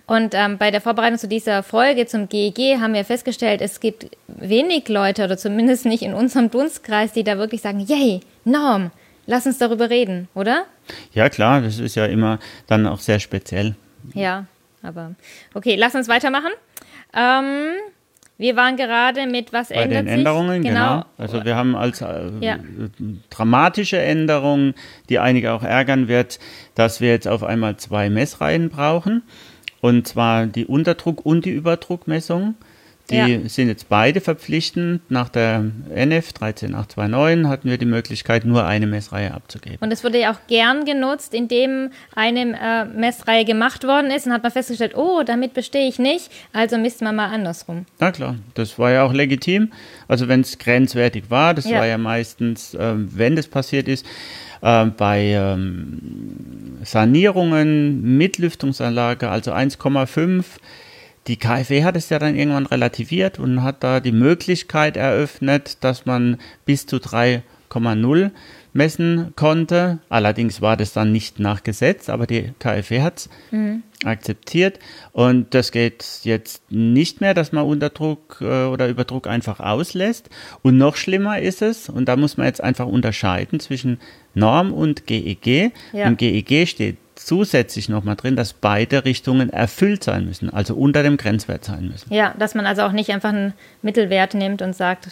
Und 0.07 0.35
ähm, 0.35 0.59
bei 0.59 0.71
der 0.71 0.81
Vorbereitung 0.81 1.19
zu 1.19 1.29
dieser 1.29 1.63
Folge 1.63 2.07
zum 2.07 2.29
GEG 2.29 2.79
haben 2.81 2.95
wir 2.95 3.05
festgestellt, 3.05 3.61
es 3.61 3.81
gibt 3.81 4.07
wenig 4.29 4.89
Leute 4.89 5.25
oder 5.25 5.37
zumindest 5.37 5.87
nicht 5.87 6.03
in 6.03 6.15
unserem 6.15 6.51
Dunstkreis, 6.51 7.13
die 7.13 7.25
da 7.25 7.39
wirklich 7.39 7.63
sagen, 7.63 7.81
yay, 7.81 8.21
Norm, 8.45 8.91
lass 9.27 9.47
uns 9.47 9.59
darüber 9.59 9.91
reden, 9.91 10.29
oder? 10.35 10.65
Ja, 11.15 11.29
klar, 11.29 11.61
das 11.61 11.79
ist 11.79 11.95
ja 11.95 12.07
immer 12.07 12.39
dann 12.67 12.87
auch 12.87 13.01
sehr 13.01 13.21
speziell. 13.21 13.75
Ja, 14.15 14.47
aber 14.83 15.15
okay, 15.55 15.77
lass 15.77 15.95
uns 15.95 16.09
weitermachen. 16.09 16.51
Ähm, 17.15 17.75
Wir 18.43 18.57
waren 18.57 18.77
gerade 18.77 19.29
mit 19.29 19.53
was 19.53 19.69
bei 19.69 19.77
ändert 19.77 19.99
den 20.01 20.07
sich? 20.09 20.15
Änderungen, 20.17 20.63
genau. 20.65 21.05
Also 21.17 21.45
wir 21.45 21.55
haben 21.55 21.77
als 21.77 22.01
äh, 22.01 22.29
ja. 22.41 22.59
dramatische 23.31 24.01
Änderung, 24.01 24.75
die 25.09 25.21
einige 25.21 25.53
auch 25.53 25.63
ärgern 25.63 26.09
wird, 26.09 26.41
dass 26.75 27.01
wir 27.01 27.11
jetzt 27.11 27.29
auf 27.29 27.45
einmal 27.45 27.77
zwei 27.77 28.11
Messreihen 28.11 28.69
brauchen. 28.69 29.23
Und 29.81 30.09
zwar 30.09 30.47
die 30.47 30.67
Unterdruck- 30.67 31.25
und 31.25 31.45
die 31.45 31.53
Überdruckmessung. 31.53 32.57
Die 33.13 33.17
ja. 33.19 33.49
sind 33.49 33.69
jetzt 33.69 33.89
beide 33.89 34.21
verpflichtend. 34.21 35.03
Nach 35.11 35.29
der 35.29 35.65
NF 35.95 36.33
13829 36.33 37.47
hatten 37.47 37.69
wir 37.69 37.77
die 37.77 37.85
Möglichkeit, 37.85 38.45
nur 38.47 38.65
eine 38.65 38.87
Messreihe 38.87 39.35
abzugeben. 39.35 39.79
Und 39.81 39.93
es 39.93 40.03
wurde 40.03 40.19
ja 40.19 40.33
auch 40.33 40.47
gern 40.49 40.85
genutzt, 40.87 41.35
indem 41.35 41.91
eine 42.15 42.59
äh, 42.59 42.85
Messreihe 42.87 43.45
gemacht 43.45 43.85
worden 43.85 44.11
ist 44.11 44.27
und 44.27 44.33
hat 44.33 44.43
man 44.43 44.51
festgestellt, 44.51 44.97
oh, 44.97 45.23
damit 45.25 45.53
bestehe 45.53 45.87
ich 45.87 45.99
nicht, 45.99 46.31
also 46.53 46.79
misst 46.79 47.03
man 47.03 47.15
mal 47.15 47.29
andersrum. 47.29 47.85
Na 48.01 48.11
klar, 48.13 48.37
das 48.55 48.79
war 48.79 48.91
ja 48.91 49.05
auch 49.05 49.13
legitim. 49.13 49.73
Also 50.09 50.29
wenn 50.29 50.41
es 50.41 50.59
grenzwertig 50.59 51.25
war, 51.29 51.53
das 51.53 51.69
ja. 51.69 51.79
war 51.79 51.87
ja 51.87 51.99
meistens, 51.99 52.75
äh, 52.75 52.95
wenn 52.97 53.37
das 53.37 53.47
passiert 53.47 53.89
ist, 53.89 54.07
äh, 54.63 54.87
bei 54.87 55.33
ähm, 55.35 56.79
Sanierungen 56.83 58.17
mit 58.17 58.39
Lüftungsanlage, 58.39 59.29
also 59.29 59.53
1,5 59.53 60.45
die 61.27 61.37
KfW 61.37 61.85
hat 61.85 61.97
es 61.97 62.09
ja 62.09 62.19
dann 62.19 62.37
irgendwann 62.37 62.67
relativiert 62.67 63.39
und 63.39 63.63
hat 63.63 63.85
da 63.85 64.01
die 64.01 64.13
Möglichkeit 64.13 64.97
eröffnet, 64.97 65.79
dass 65.83 66.05
man 66.05 66.39
bis 66.65 66.87
zu 66.87 66.97
3,0 66.97 68.31
messen 68.73 69.33
konnte. 69.37 69.99
Allerdings 70.09 70.61
war 70.61 70.77
das 70.77 70.93
dann 70.93 71.13
nicht 71.13 71.39
nach 71.39 71.63
Gesetz, 71.63 72.09
aber 72.09 72.27
die 72.27 72.53
KfW 72.59 73.03
hat 73.03 73.19
es 73.19 73.31
mhm. 73.51 73.83
akzeptiert. 74.05 74.79
Und 75.13 75.55
das 75.55 75.71
geht 75.71 76.05
jetzt 76.23 76.63
nicht 76.71 77.21
mehr, 77.21 77.35
dass 77.35 77.53
man 77.53 77.67
Unterdruck 77.67 78.39
äh, 78.41 78.65
oder 78.65 78.89
Überdruck 78.89 79.27
einfach 79.27 79.61
auslässt. 79.61 80.31
Und 80.63 80.79
noch 80.79 80.97
schlimmer 80.97 81.39
ist 81.41 81.63
es, 81.63 81.89
und 81.89 82.07
da 82.07 82.17
muss 82.17 82.37
man 82.37 82.47
jetzt 82.47 82.63
einfach 82.63 82.87
unterscheiden 82.87 83.61
zwischen 83.61 84.01
Norm 84.35 84.73
und 84.73 85.07
GEG. 85.07 85.47
E 85.47 85.71
ja. 85.93 86.07
Im 86.07 86.17
GEG 86.17 86.51
e 86.51 86.67
steht 86.67 86.97
zusätzlich 87.15 87.89
nochmal 87.89 88.17
drin, 88.17 88.37
dass 88.37 88.53
beide 88.53 89.05
Richtungen 89.05 89.51
erfüllt 89.51 90.05
sein 90.05 90.25
müssen, 90.25 90.51
also 90.51 90.75
unter 90.75 91.03
dem 91.03 91.17
Grenzwert 91.17 91.65
sein 91.65 91.89
müssen. 91.89 92.13
Ja, 92.13 92.35
dass 92.39 92.55
man 92.55 92.67
also 92.67 92.83
auch 92.83 92.93
nicht 92.93 93.11
einfach 93.11 93.31
einen 93.31 93.53
Mittelwert 93.83 94.35
nimmt 94.35 94.63
und 94.63 94.75
sagt. 94.75 95.09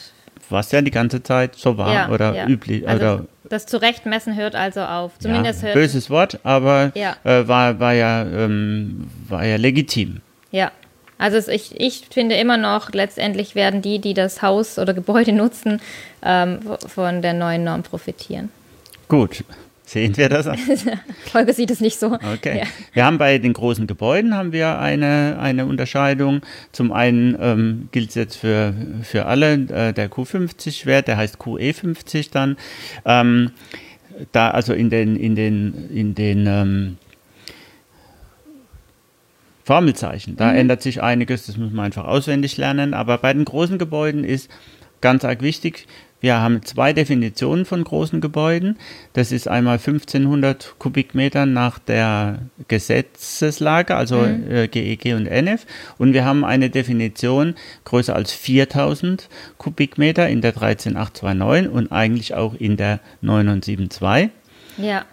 Was 0.49 0.73
ja 0.73 0.83
die 0.83 0.91
ganze 0.91 1.23
Zeit 1.23 1.55
so 1.55 1.79
war 1.79 1.93
ja, 1.93 2.09
oder 2.09 2.35
ja. 2.35 2.47
üblich. 2.47 2.89
Also 2.89 3.05
oder 3.05 3.25
das 3.51 3.67
Zurechtmessen 3.67 4.37
hört 4.37 4.55
also 4.55 4.81
auf. 4.81 5.19
Zumindest 5.19 5.63
ja, 5.63 5.67
hört 5.69 5.75
böses 5.75 6.09
Wort, 6.09 6.41
aber 6.45 6.93
ja. 6.95 7.17
Äh, 7.25 7.47
war, 7.47 7.79
war, 7.81 7.93
ja, 7.93 8.23
ähm, 8.23 9.11
war 9.29 9.45
ja 9.45 9.57
legitim. 9.57 10.21
Ja. 10.51 10.71
Also 11.19 11.51
ich, 11.51 11.79
ich 11.79 12.07
finde 12.11 12.37
immer 12.37 12.57
noch, 12.57 12.93
letztendlich 12.93 13.55
werden 13.55 13.83
die, 13.83 13.99
die 13.99 14.15
das 14.15 14.41
Haus 14.41 14.79
oder 14.79 14.95
Gebäude 14.95 15.33
nutzen, 15.33 15.81
ähm, 16.23 16.61
von 16.87 17.21
der 17.21 17.35
neuen 17.35 17.63
Norm 17.65 17.83
profitieren. 17.83 18.49
Gut, 19.09 19.45
Sehen 19.91 20.17
wir 20.17 20.29
das? 20.29 20.47
Folge 21.33 21.53
sieht 21.53 21.69
es 21.73 21.81
nicht 21.81 21.99
so. 21.99 22.13
Okay. 22.13 22.61
Ja. 22.61 22.67
Wir 22.93 23.05
haben 23.05 23.19
bei 23.19 23.39
den 23.39 23.53
großen 23.53 23.89
Gebäuden 23.89 24.37
haben 24.37 24.53
wir 24.53 24.79
eine, 24.79 25.37
eine 25.41 25.67
Unterscheidung. 25.67 26.43
Zum 26.71 26.93
einen 26.93 27.37
ähm, 27.41 27.89
gilt 27.91 28.11
es 28.11 28.15
jetzt 28.15 28.37
für, 28.37 28.73
für 29.03 29.27
alle 29.27 29.55
äh, 29.55 29.93
der 29.93 30.09
Q50-Wert, 30.09 31.09
der 31.09 31.17
heißt 31.17 31.39
QE50 31.39 32.31
dann. 32.31 32.57
Ähm, 33.05 33.51
da 34.31 34.53
also 34.53 34.75
in 34.75 34.91
den, 34.91 35.17
in 35.17 35.35
den, 35.35 35.91
in 35.93 36.15
den 36.15 36.47
ähm, 36.47 36.97
Formelzeichen, 39.65 40.37
da 40.37 40.53
mhm. 40.53 40.59
ändert 40.59 40.83
sich 40.83 41.03
einiges, 41.03 41.47
das 41.47 41.57
muss 41.57 41.73
man 41.73 41.87
einfach 41.87 42.05
auswendig 42.05 42.57
lernen. 42.59 42.95
Aber 42.95 43.19
bei 43.19 43.33
den 43.33 43.45
großen 43.45 43.77
Gebäuden 43.77 44.23
ist 44.23 44.53
ganz 45.01 45.25
arg 45.25 45.43
wichtig, 45.43 45.89
wir 46.21 46.41
haben 46.41 46.63
zwei 46.63 46.93
Definitionen 46.93 47.65
von 47.65 47.83
großen 47.83 48.21
Gebäuden. 48.21 48.77
Das 49.15 49.33
ist 49.33 49.49
einmal 49.49 49.79
1500 49.79 50.75
Kubikmeter 50.79 51.47
nach 51.47 51.79
der 51.79 52.41
Gesetzeslage, 52.69 53.97
also 53.97 54.19
mhm. 54.19 54.51
äh, 54.51 54.69
GEG 54.69 55.15
und 55.15 55.27
NF. 55.27 55.67
Und 55.99 56.13
wir 56.13 56.25
haben 56.25 56.45
eine 56.45 56.71
Definition 56.71 57.55
größer 57.85 58.15
als 58.15 58.33
4000 58.33 59.29
Kubikmeter 59.57 60.29
in 60.29 60.43
der 60.43 60.53
13829 60.53 61.71
und 61.73 61.93
eigentlich 61.93 62.35
auch 62.35 62.55
in 62.55 62.77
der 62.77 63.01
972. 63.23 64.31
Ja. 64.77 65.05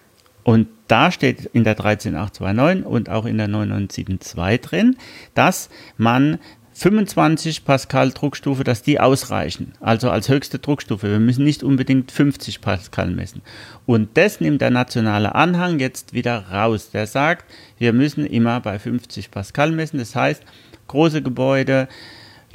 Und 0.43 0.67
da 0.87 1.11
steht 1.11 1.49
in 1.51 1.65
der 1.65 1.75
13829 1.75 2.85
und 2.85 3.09
auch 3.09 3.25
in 3.25 3.37
der 3.37 3.49
9972 3.49 4.61
drin, 4.61 4.95
dass 5.33 5.69
man 5.97 6.39
25 6.79 7.65
Pascal 7.65 8.11
Druckstufe, 8.11 8.63
dass 8.63 8.83
die 8.83 8.99
ausreichen. 8.99 9.73
Also 9.79 10.11
als 10.11 10.29
höchste 10.29 10.59
Druckstufe. 10.59 11.09
Wir 11.09 11.19
müssen 11.19 11.43
nicht 11.43 11.63
unbedingt 11.63 12.11
50 12.11 12.61
Pascal 12.61 13.09
messen. 13.09 13.41
Und 13.87 14.15
das 14.15 14.41
nimmt 14.41 14.61
der 14.61 14.69
nationale 14.69 15.33
Anhang 15.33 15.79
jetzt 15.79 16.13
wieder 16.13 16.45
raus. 16.51 16.91
Der 16.91 17.07
sagt, 17.07 17.45
wir 17.79 17.93
müssen 17.93 18.27
immer 18.27 18.59
bei 18.59 18.77
50 18.77 19.31
Pascal 19.31 19.71
messen. 19.71 19.97
Das 19.97 20.15
heißt, 20.15 20.43
große 20.87 21.23
Gebäude, 21.23 21.87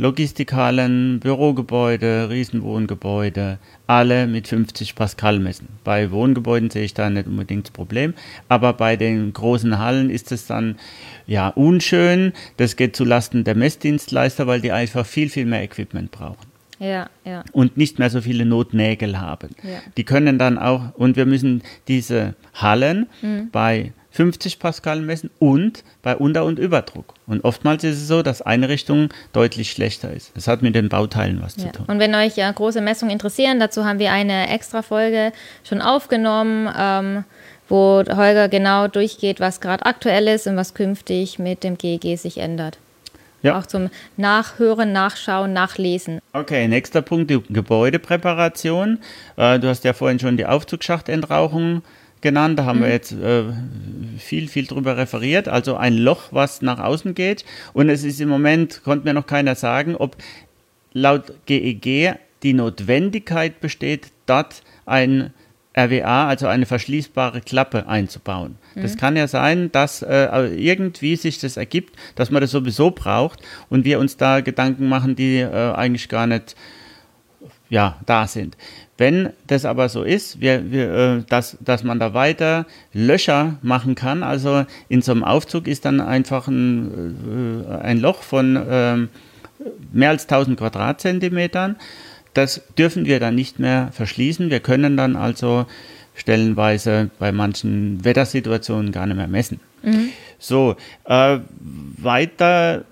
Logistikhallen, 0.03 1.21
Bürogebäude, 1.21 2.29
Riesenwohngebäude, 2.29 3.59
alle 3.87 4.27
mit 4.27 4.49
50 4.49 4.97
Pascal 4.97 5.39
messen. 5.39 5.69
Bei 5.85 6.11
Wohngebäuden 6.11 6.71
sehe 6.71 6.83
ich 6.83 6.93
da 6.93 7.09
nicht 7.09 7.29
unbedingt 7.29 7.69
das 7.69 7.71
Problem, 7.71 8.15
aber 8.49 8.73
bei 8.73 8.97
den 8.97 9.33
großen 9.33 9.79
Hallen 9.79 10.11
ist 10.11 10.33
es 10.33 10.49
dann 10.49 10.77
ja 11.29 11.47
unschön. 11.51 12.33
Das 12.57 12.75
geht 12.75 12.97
zulasten 12.97 13.45
der 13.45 13.55
Messdienstleister, 13.55 14.49
weil 14.49 14.61
die 14.61 14.73
einfach 14.73 15.07
viel, 15.07 15.29
viel 15.29 15.47
mehr 15.47 15.63
Equipment 15.63 16.11
brauchen. 16.11 16.51
Ja, 16.81 17.09
ja. 17.25 17.45
Und 17.53 17.77
nicht 17.77 18.01
mehr 18.01 18.11
so 18.11 18.21
viele 18.21 18.45
Notnägel 18.45 19.21
haben. 19.21 19.51
Ja. 19.63 19.79
Die 19.97 20.03
können 20.03 20.37
dann 20.37 20.59
auch, 20.59 20.97
und 20.97 21.15
wir 21.15 21.27
müssen 21.27 21.63
diese 21.87 22.35
Hallen 22.55 23.07
mhm. 23.23 23.51
bei 23.53 23.93
50 24.13 24.59
Pascal 24.59 25.01
messen 25.01 25.31
und 25.39 25.85
bei 26.03 26.17
Unter- 26.17 26.45
und 26.45 26.59
Überdruck. 26.59 27.15
Und 27.27 27.45
oftmals 27.45 27.83
ist 27.83 27.97
es 27.97 28.09
so, 28.09 28.23
dass 28.23 28.43
eine 28.43 28.69
Richtung 28.69 29.09
deutlich 29.33 29.71
schlechter 29.71 30.13
ist. 30.13 30.33
Das 30.35 30.47
hat 30.47 30.63
mit 30.63 30.75
den 30.75 30.89
Bauteilen 30.89 31.41
was 31.43 31.57
ja. 31.57 31.65
zu 31.65 31.73
tun. 31.73 31.87
Und 31.89 31.99
wenn 31.99 32.15
euch 32.15 32.37
ja 32.37 32.51
große 32.51 32.81
Messungen 32.81 33.13
interessieren, 33.13 33.59
dazu 33.59 33.85
haben 33.85 33.99
wir 33.99 34.13
eine 34.13 34.51
extra 34.51 34.83
Folge 34.83 35.33
schon 35.65 35.81
aufgenommen, 35.81 36.71
ähm, 36.79 37.25
wo 37.69 38.03
Holger 38.07 38.49
genau 38.49 38.87
durchgeht, 38.87 39.41
was 39.41 39.61
gerade 39.61 39.87
aktuell 39.87 40.29
ist 40.29 40.47
und 40.47 40.57
was 40.57 40.75
künftig 40.75 41.39
mit 41.39 41.65
dem 41.65 41.79
GEG 41.79 42.19
sich 42.19 42.39
ändert. 42.39 42.79
Ja. 43.43 43.59
Auch 43.59 43.67
zum 43.67 43.91
Nachhören, 44.17 44.93
Nachschauen, 44.93 45.53
Nachlesen. 45.53 46.21
Okay, 46.33 46.69
nächster 46.69 47.03
Punkt, 47.03 47.31
die 47.31 47.43
Gebäudepräparation. 47.49 48.99
Äh, 49.37 49.59
du 49.59 49.69
hast 49.69 49.85
ja 49.85 49.95
vorhin 49.95 50.21
schon 50.21 50.37
die 50.37 50.47
Aufzugssachtentrauchung 50.47 51.83
genannt. 52.23 52.59
Da 52.59 52.65
haben 52.65 52.79
mhm. 52.79 52.85
wir 52.85 52.91
jetzt 52.91 53.13
äh, 53.13 53.45
viel, 54.19 54.49
viel 54.49 54.67
drüber 54.67 54.97
referiert. 54.97 55.49
Also 55.49 55.77
ein 55.77 55.97
Loch, 55.97 56.29
was 56.31 56.63
nach 56.63 56.79
außen 56.79 57.15
geht. 57.15 57.45
Und 57.75 57.89
es 57.91 58.05
ist 58.05 58.21
im 58.21 58.29
Moment, 58.29 58.83
konnte 58.85 59.07
mir 59.07 59.15
noch 59.15 59.27
keiner 59.27 59.55
sagen, 59.55 59.97
ob 59.97 60.17
laut 60.93 61.33
GEG 61.47 61.87
e 61.87 62.15
die 62.43 62.55
Notwendigkeit 62.55 63.61
besteht, 63.61 64.09
dort 64.27 64.63
ein 64.85 65.33
RWA, 65.77 66.29
also 66.29 66.49
eine 66.49 66.67
verschließbare 66.67 67.41
Klappe 67.41 67.87
einzubauen. 67.87 68.57
Mhm. 68.75 68.83
Das 68.83 68.97
kann 68.97 69.17
ja 69.17 69.27
sein, 69.27 69.73
dass 69.73 70.03
äh, 70.03 70.27
irgendwie 70.49 71.17
sich 71.17 71.39
das 71.39 71.57
ergibt, 71.57 71.97
dass 72.15 72.31
man 72.31 72.43
das 72.43 72.51
sowieso 72.51 72.91
braucht 72.91 73.41
und 73.71 73.85
wir 73.85 73.99
uns 73.99 74.17
da 74.17 74.41
Gedanken 74.41 74.89
machen, 74.89 75.17
die 75.17 75.39
äh, 75.39 75.73
eigentlich 75.73 76.09
gar 76.09 76.27
nicht 76.27 76.57
ja, 77.71 77.99
da 78.05 78.27
sind. 78.27 78.59
Wenn 79.03 79.31
das 79.49 79.65
aber 79.65 79.89
so 79.89 80.05
ist, 80.05 80.41
wir, 80.41 80.71
wir, 80.71 80.95
äh, 80.95 81.23
dass, 81.29 81.59
dass 81.61 81.83
man 81.83 81.99
da 81.99 82.15
weiter 82.15 82.67
Löcher 82.93 83.59
machen 83.61 83.97
kann, 83.97 84.23
also 84.23 84.65
in 84.89 85.03
so 85.03 85.11
einem 85.11 85.25
Aufzug 85.25 85.67
ist 85.67 85.85
dann 85.85 86.01
einfach 86.01 86.47
ein, 86.47 87.67
äh, 87.69 87.75
ein 87.83 87.99
Loch 87.99 88.23
von 88.23 88.55
äh, 88.55 88.97
mehr 89.93 90.11
als 90.11 90.29
1000 90.29 90.57
Quadratzentimetern. 90.57 91.75
Das 92.33 92.63
dürfen 92.79 93.05
wir 93.05 93.19
dann 93.19 93.35
nicht 93.35 93.59
mehr 93.59 93.89
verschließen. 93.91 94.51
Wir 94.51 94.61
können 94.61 94.97
dann 94.97 95.17
also 95.17 95.67
stellenweise 96.15 97.11
bei 97.19 97.33
manchen 97.33 98.05
Wettersituationen 98.05 98.93
gar 98.93 99.07
nicht 99.07 99.17
mehr 99.17 99.27
messen. 99.27 99.59
Mhm. 99.83 100.11
So, 100.39 100.77
äh, 101.07 101.41
weiter 101.99 102.85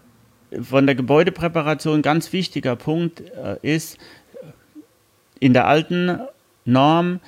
von 0.60 0.86
der 0.86 0.96
Gebäudepräparation 0.96 2.02
ganz 2.02 2.32
wichtiger 2.32 2.74
Punkt 2.74 3.20
äh, 3.20 3.58
ist, 3.62 3.96
in 5.40 5.53
der 5.53 5.66
alten 5.66 6.20
Norm 6.64 7.20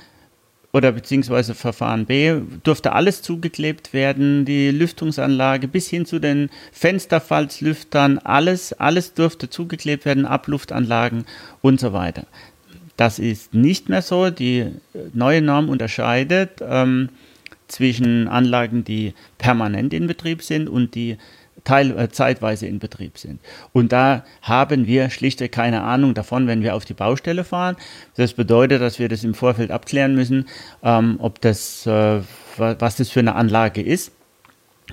oder 0.73 0.93
beziehungsweise 0.93 1.55
Verfahren 1.55 2.07
B 2.07 2.35
durfte 2.63 2.93
alles 2.93 3.21
zugeklebt 3.21 3.93
werden, 3.93 4.45
die 4.45 4.71
Lüftungsanlage 4.71 5.69
bis 5.69 5.89
hin 5.89 6.07
zu 6.07 6.19
den 6.19 6.49
Fensterfalzlüftern, 6.73 8.19
alles, 8.19 8.73
alles 8.73 9.13
durfte 9.13 9.51
zugeklebt 9.51 10.05
werden, 10.05 10.25
Abluftanlagen 10.25 11.25
und 11.61 11.79
so 11.79 11.93
weiter. 11.93 12.27
Das 12.97 13.19
ist 13.19 13.53
nicht 13.53 13.89
mehr 13.89 14.03
so. 14.03 14.31
Die 14.31 14.67
neue 15.13 15.43
Norm 15.43 15.69
unterscheidet 15.69 16.61
ähm, 16.63 17.11
zwischen 17.69 18.29
Anlagen, 18.29 18.85
die 18.85 19.15
permanent 19.39 19.93
in 19.93 20.07
Betrieb 20.07 20.43
sind 20.43 20.69
und 20.69 20.95
die 20.95 21.19
teil, 21.65 21.97
äh, 21.99 22.09
zeitweise 22.09 22.67
in 22.67 22.79
Betrieb 22.79 23.19
sind. 23.19 23.41
Und 23.73 23.93
da 23.93 24.25
haben 24.43 24.87
wir 24.87 25.11
schlichtweg 25.11 25.53
keine 25.53 25.83
Ahnung 25.83 26.15
davon, 26.15 26.47
wenn 26.47 26.63
wir 26.63 26.75
auf 26.75 26.85
die 26.85 26.95
Baustelle 26.95 27.45
fahren. 27.45 27.77
Das 28.17 28.35
bedeutet, 28.35 28.81
dass 28.81 28.99
wir 28.99 29.09
das 29.09 29.25
im 29.25 29.35
Vorfeld 29.35 29.71
abklären 29.71 30.15
müssen, 30.15 30.47
ähm, 30.83 31.17
ob 31.19 31.41
das, 31.41 31.87
äh, 31.87 32.21
was 32.57 32.97
das 32.97 33.11
für 33.11 33.21
eine 33.21 33.35
Anlage 33.35 33.83
ist 33.83 34.13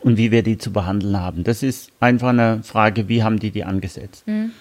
und 0.02 0.18
wie 0.18 0.32
wir 0.32 0.44
die 0.44 0.58
zu 0.58 0.72
behandeln 0.72 1.20
haben. 1.20 1.44
Das 1.44 1.64
ist 1.64 1.92
einfach 2.00 2.30
eine 2.30 2.62
Frage, 2.64 3.08
wie 3.08 3.24
haben 3.24 3.40
die 3.40 3.52
die 3.52 3.64
angesetzt. 3.64 4.28
Mhm. 4.28 4.52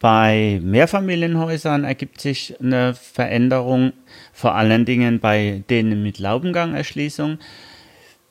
Bei 0.00 0.58
Mehrfamilienhäusern 0.64 1.84
ergibt 1.84 2.20
sich 2.20 2.56
eine 2.60 2.92
Veränderung, 2.94 3.92
vor 4.32 4.56
allen 4.56 4.84
Dingen 4.84 5.20
bei 5.20 5.62
denen 5.70 6.02
mit 6.02 6.18
Laubengangerschließung 6.18 7.38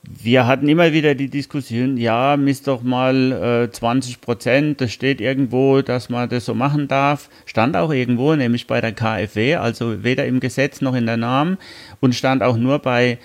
wir 0.04 0.48
hatten 0.48 0.68
immer 0.68 0.94
wieder 0.94 1.14
die 1.14 1.30
Diskussion, 1.30 1.98
ja, 1.98 2.36
misst 2.36 2.68
doch 2.68 2.82
mal 2.82 3.68
äh, 3.68 3.72
20 3.72 4.20
Prozent, 4.20 4.82
das 4.82 4.92
steht 4.92 5.22
irgendwo, 5.22 5.82
dass 5.82 6.10
man 6.10 6.28
das 6.28 6.46
so 6.46 6.56
machen 6.56 6.88
darf. 6.88 7.30
Stand 7.46 7.76
auch 7.76 7.92
irgendwo, 7.92 8.36
nämlich 8.36 8.66
bei 8.66 8.82
der 8.82 8.94
KfW, 8.94 9.56
also 9.56 10.04
weder 10.04 10.26
im 10.26 10.40
Gesetz 10.40 10.82
noch 10.82 10.96
in 10.96 11.06
der 11.06 11.18
Norm 11.18 11.58
und 12.00 12.16
stand 12.16 12.42
auch 12.42 12.58
nur 12.58 12.80
bei 12.80 13.20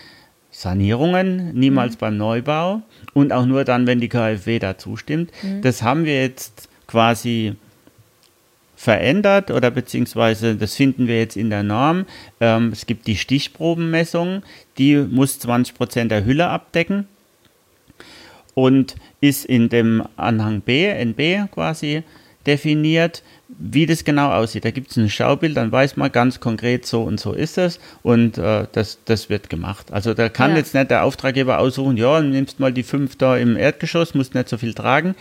Sanierungen, 0.50 1.54
niemals 1.54 1.94
mhm. 1.94 1.98
beim 1.98 2.16
Neubau 2.18 2.82
und 3.14 3.32
auch 3.32 3.46
nur 3.46 3.64
dann, 3.64 3.86
wenn 3.86 4.00
die 4.00 4.08
KfW 4.08 4.58
da 4.58 4.76
zustimmt. 4.76 5.30
Mhm. 5.42 5.62
Das 5.62 5.82
haben 5.82 6.04
wir 6.04 6.20
jetzt 6.20 6.68
quasi 6.86 7.56
verändert 8.76 9.50
oder 9.50 9.70
beziehungsweise 9.70 10.54
das 10.54 10.76
finden 10.76 11.08
wir 11.08 11.18
jetzt 11.18 11.36
in 11.36 11.50
der 11.50 11.62
Norm. 11.62 12.04
Ähm, 12.40 12.70
es 12.72 12.86
gibt 12.86 13.06
die 13.06 13.16
Stichprobenmessung, 13.16 14.42
die 14.78 14.96
muss 14.96 15.38
20 15.40 15.74
Prozent 15.74 16.10
der 16.12 16.24
Hülle 16.24 16.48
abdecken 16.48 17.08
und 18.54 18.94
ist 19.20 19.46
in 19.46 19.70
dem 19.70 20.04
Anhang 20.16 20.60
B, 20.60 20.86
NB 20.86 21.50
quasi 21.50 22.02
definiert, 22.46 23.22
wie 23.48 23.86
das 23.86 24.04
genau 24.04 24.30
aussieht. 24.30 24.64
Da 24.64 24.70
gibt 24.70 24.90
es 24.90 24.96
ein 24.96 25.10
Schaubild, 25.10 25.56
dann 25.56 25.72
weiß 25.72 25.96
man 25.96 26.12
ganz 26.12 26.38
konkret, 26.38 26.86
so 26.86 27.02
und 27.02 27.18
so 27.18 27.32
ist 27.32 27.58
es 27.58 27.80
und 28.02 28.38
äh, 28.38 28.66
das, 28.70 28.98
das 29.06 29.30
wird 29.30 29.50
gemacht. 29.50 29.90
Also 29.90 30.14
da 30.14 30.28
kann 30.28 30.52
ja. 30.52 30.58
jetzt 30.58 30.74
nicht 30.74 30.90
der 30.90 31.02
Auftraggeber 31.02 31.58
aussuchen, 31.58 31.96
ja, 31.96 32.20
nimmst 32.20 32.60
mal 32.60 32.72
die 32.72 32.82
fünf 32.82 33.16
da 33.16 33.36
im 33.36 33.56
Erdgeschoss, 33.56 34.14
musst 34.14 34.34
nicht 34.34 34.48
so 34.48 34.58
viel 34.58 34.74
tragen 34.74 35.14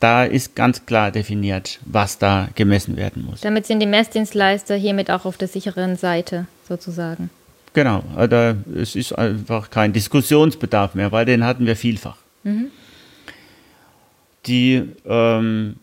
da 0.00 0.24
ist 0.24 0.54
ganz 0.54 0.86
klar 0.86 1.10
definiert, 1.10 1.80
was 1.84 2.18
da 2.18 2.48
gemessen 2.54 2.96
werden 2.96 3.24
muss. 3.24 3.40
Damit 3.40 3.66
sind 3.66 3.80
die 3.80 3.86
Messdienstleister 3.86 4.76
hiermit 4.76 5.10
auch 5.10 5.24
auf 5.24 5.36
der 5.36 5.48
sicheren 5.48 5.96
Seite 5.96 6.46
sozusagen. 6.68 7.30
Genau, 7.74 8.02
also 8.16 8.56
es 8.74 8.96
ist 8.96 9.12
einfach 9.12 9.70
kein 9.70 9.92
Diskussionsbedarf 9.92 10.94
mehr, 10.94 11.12
weil 11.12 11.24
den 11.24 11.44
hatten 11.44 11.66
wir 11.66 11.76
vielfach. 11.76 12.16
Mhm. 12.44 12.70
Die 14.46 14.82
ähm, 15.04 15.76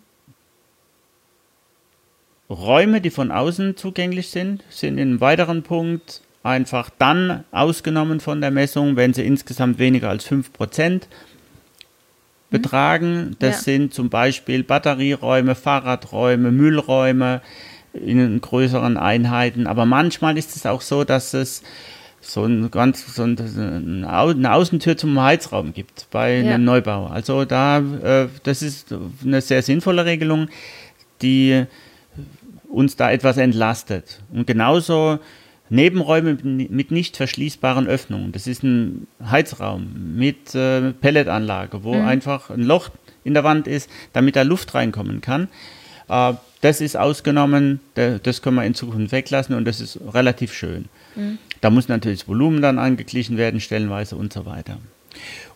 Räume, 2.49 3.01
die 3.01 3.09
von 3.09 3.31
außen 3.31 3.77
zugänglich 3.77 4.29
sind, 4.29 4.63
sind 4.69 4.97
in 4.97 5.09
einem 5.09 5.21
weiteren 5.21 5.63
Punkt 5.63 6.21
einfach 6.41 6.89
dann 6.97 7.43
ausgenommen 7.51 8.19
von 8.19 8.39
der 8.39 8.51
Messung, 8.51 8.95
wenn 8.95 9.13
sie 9.13 9.25
insgesamt 9.25 9.79
weniger 9.79 10.09
als 10.09 10.29
5% 10.29 11.03
betragen. 12.61 13.35
Das 13.39 13.57
ja. 13.57 13.61
sind 13.61 13.93
zum 13.93 14.09
Beispiel 14.09 14.63
Batterieräume, 14.63 15.55
Fahrradräume, 15.55 16.51
Müllräume 16.51 17.41
in 17.93 18.41
größeren 18.41 18.97
Einheiten. 18.97 19.67
Aber 19.67 19.85
manchmal 19.85 20.37
ist 20.37 20.55
es 20.55 20.65
auch 20.65 20.81
so, 20.81 21.03
dass 21.03 21.33
es 21.33 21.63
so, 22.21 22.45
ein 22.45 22.71
ganz, 22.71 23.15
so 23.15 23.23
eine 23.23 24.53
Außentür 24.53 24.97
zum 24.97 25.19
Heizraum 25.21 25.73
gibt 25.73 26.07
bei 26.11 26.39
ja. 26.39 26.55
einem 26.55 26.65
Neubau. 26.65 27.07
Also 27.07 27.45
da, 27.45 27.79
äh, 27.79 28.27
das 28.43 28.61
ist 28.61 28.93
eine 29.23 29.41
sehr 29.41 29.61
sinnvolle 29.61 30.05
Regelung, 30.05 30.47
die 31.21 31.65
uns 32.67 32.95
da 32.95 33.11
etwas 33.11 33.37
entlastet. 33.37 34.21
Und 34.33 34.47
genauso 34.47 35.19
Nebenräume 35.69 36.37
mit 36.43 36.91
nicht 36.91 37.17
verschließbaren 37.17 37.87
Öffnungen. 37.87 38.31
Das 38.31 38.45
ist 38.45 38.63
ein 38.63 39.07
Heizraum 39.23 40.15
mit 40.15 40.53
äh, 40.53 40.91
Pelletanlage, 40.91 41.83
wo 41.83 41.95
mhm. 41.95 42.05
einfach 42.05 42.49
ein 42.49 42.63
Loch 42.63 42.89
in 43.23 43.33
der 43.33 43.43
Wand 43.43 43.67
ist, 43.67 43.89
damit 44.13 44.35
da 44.35 44.43
Luft 44.43 44.75
reinkommen 44.75 45.21
kann. 45.21 45.47
Äh, 46.07 46.33
das 46.61 46.81
ist 46.81 46.97
ausgenommen, 46.97 47.79
das 47.93 48.41
können 48.41 48.55
wir 48.55 48.63
in 48.63 48.73
Zukunft 48.73 49.11
weglassen 49.11 49.53
und 49.53 49.65
das 49.65 49.81
ist 49.81 49.99
relativ 50.13 50.51
schön. 50.51 50.85
Mhm. 51.15 51.37
Da 51.61 51.69
muss 51.69 51.89
natürlich 51.89 52.21
das 52.21 52.27
Volumen 52.27 52.61
dann 52.61 52.79
angeglichen 52.79 53.37
werden, 53.37 53.59
stellenweise 53.59 54.15
und 54.15 54.33
so 54.33 54.47
weiter. 54.47 54.79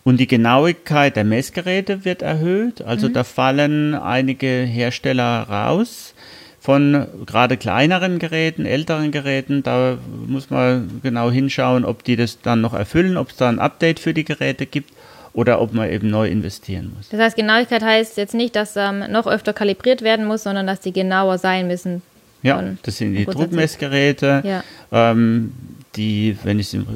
Und 0.04 0.18
die 0.18 0.28
Genauigkeit 0.28 1.16
der 1.16 1.24
Messgeräte 1.24 2.04
wird 2.04 2.22
erhöht. 2.22 2.82
Also 2.82 3.08
mhm. 3.08 3.12
da 3.12 3.24
fallen 3.24 3.94
einige 3.94 4.46
Hersteller 4.46 5.42
raus 5.48 6.14
von 6.60 7.06
gerade 7.24 7.56
kleineren 7.56 8.18
Geräten, 8.18 8.66
älteren 8.66 9.10
Geräten. 9.10 9.62
Da 9.62 9.96
muss 10.26 10.50
man 10.50 11.00
genau 11.02 11.30
hinschauen, 11.30 11.84
ob 11.84 12.04
die 12.04 12.16
das 12.16 12.40
dann 12.42 12.60
noch 12.60 12.74
erfüllen, 12.74 13.16
ob 13.16 13.30
es 13.30 13.36
da 13.36 13.48
ein 13.48 13.58
Update 13.58 13.98
für 13.98 14.12
die 14.12 14.24
Geräte 14.24 14.66
gibt 14.66 14.92
oder 15.32 15.60
ob 15.60 15.72
man 15.72 15.90
eben 15.90 16.10
neu 16.10 16.28
investieren 16.28 16.92
muss. 16.94 17.08
Das 17.08 17.20
heißt, 17.20 17.36
Genauigkeit 17.36 17.82
heißt 17.82 18.16
jetzt 18.18 18.34
nicht, 18.34 18.56
dass 18.56 18.76
ähm, 18.76 19.04
noch 19.10 19.26
öfter 19.26 19.52
kalibriert 19.52 20.02
werden 20.02 20.26
muss, 20.26 20.42
sondern 20.42 20.66
dass 20.66 20.80
die 20.80 20.92
genauer 20.92 21.38
sein 21.38 21.66
müssen. 21.66 22.02
Ja, 22.42 22.62
das 22.82 22.96
sind 22.96 23.14
die 23.14 23.26
Druckmessgeräte, 23.26 24.42
ja. 24.44 24.64
ähm, 24.92 25.52
die, 25.96 26.38
wenn 26.42 26.58
ich 26.58 26.72
es 26.72 26.74
äh, 26.74 26.86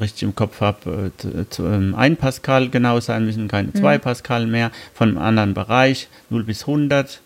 richtig 0.00 0.24
im 0.24 0.34
Kopf 0.34 0.60
habe, 0.60 1.12
äh, 1.22 1.38
1 1.40 1.58
ähm, 1.58 2.16
Pascal 2.16 2.68
genau 2.68 3.00
sein 3.00 3.24
müssen, 3.24 3.48
keine 3.48 3.72
2 3.72 3.96
mhm. 3.96 4.00
Pascal 4.02 4.46
mehr, 4.46 4.70
von 4.92 5.10
einem 5.10 5.18
anderen 5.18 5.54
Bereich, 5.54 6.08
0 6.28 6.44
bis 6.44 6.62
100 6.62 7.20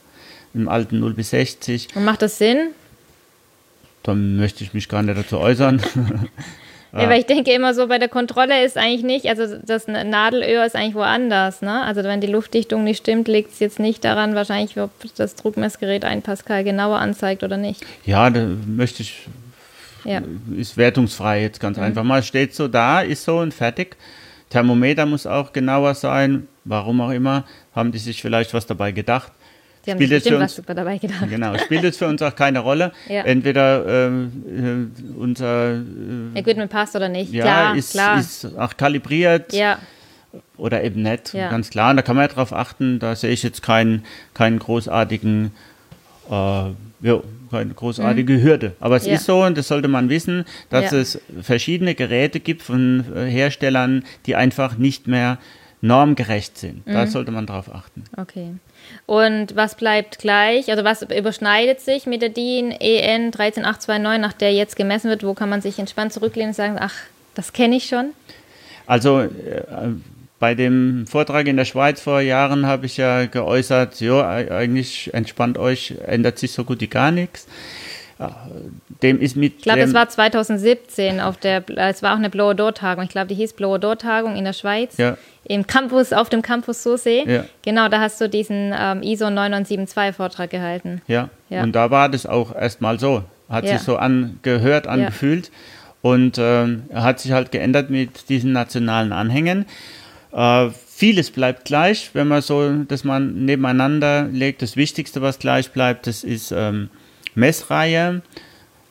im 0.57 0.69
alten 0.69 0.99
0 0.99 1.15
bis 1.15 1.31
60. 1.31 1.89
Und 1.95 2.05
macht 2.05 2.23
das 2.23 2.39
Sinn? 2.39 2.71
Da 4.03 4.15
möchte 4.15 4.65
ich 4.65 4.75
mich 4.75 4.89
gar 4.89 5.03
nicht 5.03 5.19
dazu 5.19 5.39
äußern. 5.39 5.83
Ja, 6.93 7.11
weil 7.11 7.21
ich 7.21 7.27
denke 7.27 7.53
immer 7.53 7.75
so, 7.75 7.89
bei 7.89 7.99
der 7.99 8.09
Kontrolle 8.09 8.65
ist 8.65 8.79
eigentlich 8.79 9.03
nicht, 9.03 9.27
also 9.27 9.59
das 9.59 9.87
Nadelöhr 9.87 10.65
ist 10.65 10.75
eigentlich 10.75 10.95
woanders, 10.95 11.61
ne? 11.61 11.83
Also 11.83 12.03
wenn 12.05 12.23
die 12.23 12.27
Luftdichtung 12.27 12.85
nicht 12.85 12.99
stimmt, 12.99 13.29
liegt 13.29 13.53
es 13.53 13.59
jetzt 13.59 13.79
nicht 13.79 14.03
daran, 14.03 14.35
wahrscheinlich, 14.35 14.79
ob 14.79 14.91
das 15.17 15.35
Druckmessgerät 15.35 16.07
ein 16.07 16.23
Pascal 16.23 16.65
genauer 16.65 16.99
anzeigt 16.99 17.43
oder 17.43 17.59
nicht. 17.59 17.85
Ja, 18.07 18.31
da 18.31 18.47
möchte 18.67 19.03
ich, 19.03 19.27
ja. 20.05 20.23
ist 20.57 20.79
wertungsfrei 20.79 21.43
jetzt 21.43 21.61
ganz 21.61 21.77
mhm. 21.77 21.83
einfach 21.83 22.05
mal. 22.05 22.23
Steht 22.23 22.55
so 22.55 22.67
da, 22.67 23.03
ist 23.03 23.25
so 23.25 23.41
und 23.41 23.53
fertig. 23.53 23.97
Thermometer 24.49 25.05
muss 25.05 25.27
auch 25.27 25.53
genauer 25.53 25.95
sein, 25.95 26.49
warum 26.65 27.03
auch 27.03 27.11
immer, 27.11 27.45
haben 27.75 27.93
die 27.93 27.99
sich 27.99 28.23
vielleicht 28.23 28.55
was 28.55 28.67
dabei 28.67 28.93
gedacht. 28.93 29.33
Sie 29.87 29.93
haben 29.93 29.99
spielt 29.99 30.11
sich 30.11 30.33
bestimmt 30.33 30.43
uns, 30.43 30.63
dabei 30.67 30.99
gedacht. 30.99 31.31
Genau, 31.31 31.57
spielt 31.59 31.85
es 31.85 31.97
für 31.97 32.09
uns 32.09 32.21
auch 32.21 32.35
keine 32.35 32.59
Rolle. 32.59 32.93
Ja. 33.09 33.23
Entweder 33.23 34.09
äh, 34.09 34.11
unser 35.17 35.75
äh, 35.75 36.39
Equipment 36.39 36.71
passt 36.71 36.97
oder 36.97 37.09
nicht. 37.09 37.33
Ja, 37.33 37.45
klar, 37.45 37.77
ist, 37.77 37.93
klar. 37.93 38.19
ist 38.19 38.59
auch 38.59 38.77
kalibriert. 38.77 39.53
Ja. 39.53 39.79
Oder 40.57 40.83
eben 40.83 41.03
nicht, 41.03 41.33
ja. 41.33 41.49
ganz 41.49 41.71
klar. 41.71 41.91
Und 41.91 41.97
da 41.99 42.03
kann 42.03 42.17
man 42.17 42.25
ja 42.25 42.29
darauf 42.29 42.53
achten, 42.53 42.99
da 42.99 43.15
sehe 43.15 43.31
ich 43.31 43.45
jetzt 43.45 43.63
keinen, 43.63 44.05
keinen 44.35 44.59
großartigen, 44.59 45.53
äh, 46.29 46.33
ja, 46.33 47.21
keine 47.51 47.75
großartige 47.75 48.33
mhm. 48.33 48.43
Hürde. 48.43 48.73
Aber 48.81 48.97
es 48.97 49.07
ist 49.07 49.25
so, 49.25 49.45
und 49.45 49.57
das 49.57 49.69
sollte 49.69 49.87
man 49.87 50.09
wissen, 50.09 50.45
dass 50.69 50.93
es 50.93 51.21
verschiedene 51.43 51.95
Geräte 51.95 52.41
gibt 52.41 52.63
von 52.63 53.05
äh, 53.15 53.27
Herstellern, 53.27 54.05
die 54.27 54.35
einfach 54.35 54.79
nicht 54.79 55.07
mehr 55.07 55.39
normgerecht 55.81 56.59
sind. 56.59 56.87
Mhm. 56.87 56.93
Da 56.93 57.07
sollte 57.07 57.31
man 57.31 57.47
drauf 57.47 57.73
achten. 57.73 58.03
Okay. 58.17 58.55
Und 59.07 59.55
was 59.55 59.77
bleibt 59.77 60.19
gleich? 60.19 60.71
Also 60.71 60.85
was 60.85 61.03
überschneidet 61.03 61.81
sich 61.81 62.07
mit 62.07 62.23
der 62.23 62.29
DIN 62.29 62.73
EN 62.73 63.31
13829, 63.31 64.21
nach 64.21 64.33
der 64.33 64.53
jetzt 64.53 64.77
gemessen 64.77 65.09
wird? 65.09 65.25
Wo 65.25 65.35
kann 65.35 65.49
man 65.49 65.63
sich 65.63 65.79
entspannt 65.79 66.13
zurücklehnen 66.13 66.51
und 66.51 66.57
sagen, 66.57 66.77
ach, 66.79 66.95
das 67.35 67.53
kenne 67.53 67.77
ich 67.77 67.87
schon? 67.87 68.11
Also 68.87 69.21
äh, 69.21 69.29
bei 70.39 70.55
dem 70.55 71.07
Vortrag 71.07 71.47
in 71.47 71.57
der 71.57 71.65
Schweiz 71.65 72.01
vor 72.01 72.21
Jahren 72.21 72.67
habe 72.67 72.87
ich 72.87 72.97
ja 72.97 73.27
geäußert, 73.27 74.01
ja, 74.01 74.29
eigentlich 74.29 75.13
entspannt 75.15 75.57
euch, 75.57 75.95
ändert 76.07 76.39
sich 76.39 76.53
so 76.53 76.65
gut 76.65 76.81
wie 76.81 76.89
gar 76.89 77.11
nichts. 77.11 77.47
Dem 79.03 79.21
ist 79.21 79.37
mit 79.37 79.57
ich 79.59 79.63
glaube, 79.63 79.81
das 79.81 79.93
war 79.93 80.09
2017 80.09 81.21
auf 81.21 81.37
der, 81.37 81.63
es 81.77 82.03
war 82.03 82.15
auch 82.15 82.19
eine 82.19 82.31
Blow-Door-Tagung. 82.31 83.05
Ich 83.05 83.11
glaube, 83.11 83.27
die 83.27 83.35
hieß 83.35 83.53
Blow-Door-Tagung 83.53 84.37
in 84.37 84.45
der 84.45 84.55
Schweiz. 84.55 84.97
Ja. 84.97 85.19
Im 85.45 85.67
Campus, 85.67 86.15
auf 86.15 86.31
dem 86.31 86.41
Campus 86.41 86.83
Sursee. 86.83 87.25
Ja. 87.27 87.45
Genau, 87.63 87.89
da 87.89 88.01
hast 88.01 88.21
du 88.21 88.29
diesen 88.29 88.75
ähm, 88.77 89.03
ISO 89.03 89.29
9972 89.29 90.17
Vortrag 90.17 90.51
gehalten. 90.51 91.03
Ja. 91.07 91.29
ja. 91.51 91.63
Und 91.63 91.73
da 91.73 91.91
war 91.91 92.09
das 92.09 92.25
auch 92.25 92.55
erstmal 92.55 92.99
so. 92.99 93.23
Hat 93.51 93.65
ja. 93.65 93.77
sich 93.77 93.83
so 93.83 93.97
angehört, 93.97 94.87
angefühlt. 94.87 95.51
Und 96.01 96.39
ähm, 96.39 96.85
hat 96.95 97.21
sich 97.21 97.33
halt 97.33 97.53
geändert 97.53 97.91
mit 97.91 98.29
diesen 98.31 98.53
nationalen 98.53 99.13
Anhängen. 99.13 99.67
Äh, 100.33 100.71
vieles 100.87 101.31
bleibt 101.31 101.67
gleich, 101.67 102.11
wenn 102.15 102.29
man 102.29 102.41
so, 102.41 102.71
dass 102.85 103.05
man 103.05 103.45
nebeneinander 103.45 104.25
legt. 104.25 104.63
Das 104.63 104.77
Wichtigste, 104.77 105.21
was 105.21 105.39
gleich 105.39 105.71
bleibt, 105.73 106.07
das 106.07 106.25
ist 106.25 106.53
ähm, 106.57 106.89
Messreihe, 107.37 108.23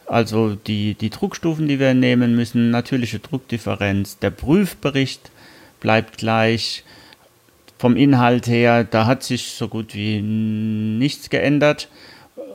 also 0.07 0.55
die, 0.55 0.93
die 0.93 1.09
Druckstufen, 1.09 1.67
die 1.67 1.79
wir 1.79 1.93
nehmen 1.93 2.35
müssen, 2.35 2.71
natürliche 2.71 3.19
Druckdifferenz, 3.19 4.19
der 4.19 4.29
Prüfbericht 4.29 5.31
bleibt 5.81 6.17
gleich, 6.17 6.83
vom 7.77 7.97
Inhalt 7.97 8.47
her, 8.47 8.83
da 8.83 9.05
hat 9.05 9.23
sich 9.23 9.51
so 9.51 9.67
gut 9.67 9.93
wie 9.93 10.21
nichts 10.21 11.29
geändert. 11.29 11.89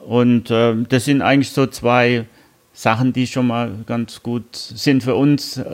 Und 0.06 0.50
äh, 0.50 0.74
das 0.88 1.04
sind 1.04 1.22
eigentlich 1.22 1.50
so 1.50 1.66
zwei 1.66 2.24
Sachen, 2.72 3.12
die 3.12 3.26
schon 3.26 3.46
mal 3.46 3.70
ganz 3.86 4.22
gut 4.22 4.56
sind 4.56 5.02
für 5.02 5.14
uns, 5.14 5.58
äh, 5.58 5.64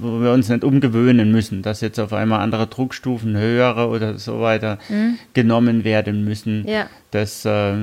wo 0.00 0.20
wir 0.22 0.32
uns 0.32 0.48
nicht 0.48 0.64
umgewöhnen 0.64 1.30
müssen, 1.30 1.62
dass 1.62 1.82
jetzt 1.82 2.00
auf 2.00 2.12
einmal 2.12 2.40
andere 2.40 2.66
Druckstufen, 2.66 3.36
höhere 3.36 3.88
oder 3.88 4.18
so 4.18 4.40
weiter 4.40 4.78
mhm. 4.88 5.18
genommen 5.34 5.84
werden 5.84 6.24
müssen. 6.24 6.66
Ja. 6.66 6.86
Das, 7.10 7.44
äh, 7.44 7.74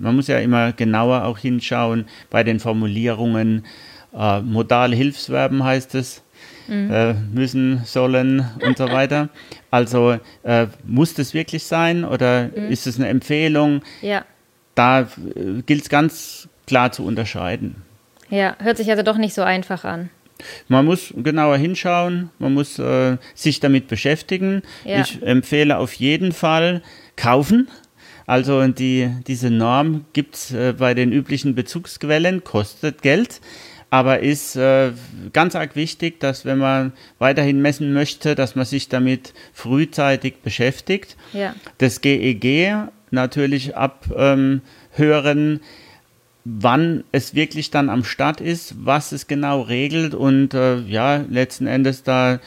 man 0.00 0.16
muss 0.16 0.26
ja 0.26 0.38
immer 0.38 0.72
genauer 0.72 1.24
auch 1.24 1.38
hinschauen 1.38 2.06
bei 2.30 2.42
den 2.42 2.60
Formulierungen. 2.60 3.64
Äh, 4.16 4.40
modale 4.40 4.96
Hilfsverben 4.96 5.62
heißt 5.62 5.94
es. 5.94 6.22
Mhm. 6.66 6.90
Äh, 6.90 7.14
müssen, 7.14 7.82
sollen 7.84 8.48
und 8.64 8.78
so 8.78 8.90
weiter. 8.90 9.28
Also 9.72 10.18
äh, 10.42 10.66
muss 10.84 11.14
das 11.14 11.32
wirklich 11.32 11.62
sein 11.62 12.04
oder 12.04 12.48
mhm. 12.48 12.72
ist 12.72 12.88
es 12.88 12.98
eine 12.98 13.06
Empfehlung? 13.06 13.82
Ja. 14.02 14.24
Da 14.74 15.02
äh, 15.02 15.62
gilt 15.64 15.82
es 15.82 15.88
ganz 15.88 16.48
klar 16.66 16.90
zu 16.90 17.04
unterscheiden. 17.04 17.76
Ja, 18.30 18.56
hört 18.58 18.78
sich 18.78 18.90
also 18.90 19.04
doch 19.04 19.16
nicht 19.16 19.32
so 19.32 19.42
einfach 19.42 19.84
an. 19.84 20.10
Man 20.66 20.86
muss 20.86 21.14
genauer 21.16 21.56
hinschauen, 21.56 22.30
man 22.40 22.54
muss 22.54 22.80
äh, 22.80 23.16
sich 23.34 23.60
damit 23.60 23.86
beschäftigen. 23.86 24.62
Ja. 24.84 25.02
Ich 25.02 25.22
empfehle 25.22 25.78
auf 25.78 25.92
jeden 25.94 26.32
Fall 26.32 26.82
kaufen. 27.14 27.68
Also 28.30 28.64
die, 28.68 29.10
diese 29.26 29.50
Norm 29.50 30.04
gibt 30.12 30.36
es 30.36 30.52
äh, 30.52 30.72
bei 30.78 30.94
den 30.94 31.10
üblichen 31.10 31.56
Bezugsquellen, 31.56 32.44
kostet 32.44 33.02
Geld, 33.02 33.40
aber 33.90 34.20
ist 34.20 34.54
äh, 34.54 34.92
ganz 35.32 35.56
arg 35.56 35.74
wichtig, 35.74 36.20
dass 36.20 36.44
wenn 36.44 36.58
man 36.58 36.92
weiterhin 37.18 37.60
messen 37.60 37.92
möchte, 37.92 38.36
dass 38.36 38.54
man 38.54 38.66
sich 38.66 38.88
damit 38.88 39.34
frühzeitig 39.52 40.42
beschäftigt. 40.44 41.16
Ja. 41.32 41.56
Das 41.78 42.02
GEG 42.02 42.72
natürlich 43.10 43.76
abhören, 43.76 44.62
ähm, 44.96 45.60
wann 46.44 47.02
es 47.10 47.34
wirklich 47.34 47.72
dann 47.72 47.90
am 47.90 48.04
Start 48.04 48.40
ist, 48.40 48.76
was 48.78 49.10
es 49.10 49.26
genau 49.26 49.62
regelt 49.62 50.14
und 50.14 50.54
äh, 50.54 50.78
ja, 50.82 51.24
letzten 51.28 51.66
Endes 51.66 52.04
da 52.04 52.38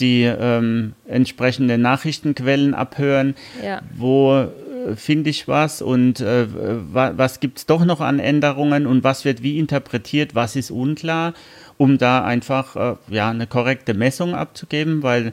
die 0.00 0.24
ähm, 0.24 0.94
entsprechenden 1.06 1.80
Nachrichtenquellen 1.82 2.74
abhören, 2.74 3.34
ja. 3.64 3.80
wo 3.96 4.48
finde 4.96 5.30
ich 5.30 5.48
was 5.48 5.82
und 5.82 6.20
äh, 6.20 6.46
was 6.50 7.40
gibt 7.40 7.58
es 7.58 7.66
doch 7.66 7.84
noch 7.84 8.00
an 8.00 8.18
Änderungen 8.18 8.86
und 8.86 9.04
was 9.04 9.24
wird 9.24 9.42
wie 9.42 9.58
interpretiert, 9.58 10.34
was 10.34 10.56
ist 10.56 10.70
unklar, 10.70 11.34
um 11.76 11.98
da 11.98 12.24
einfach 12.24 12.76
äh, 12.76 12.96
ja, 13.08 13.30
eine 13.30 13.46
korrekte 13.46 13.94
Messung 13.94 14.34
abzugeben, 14.34 15.02
weil 15.02 15.32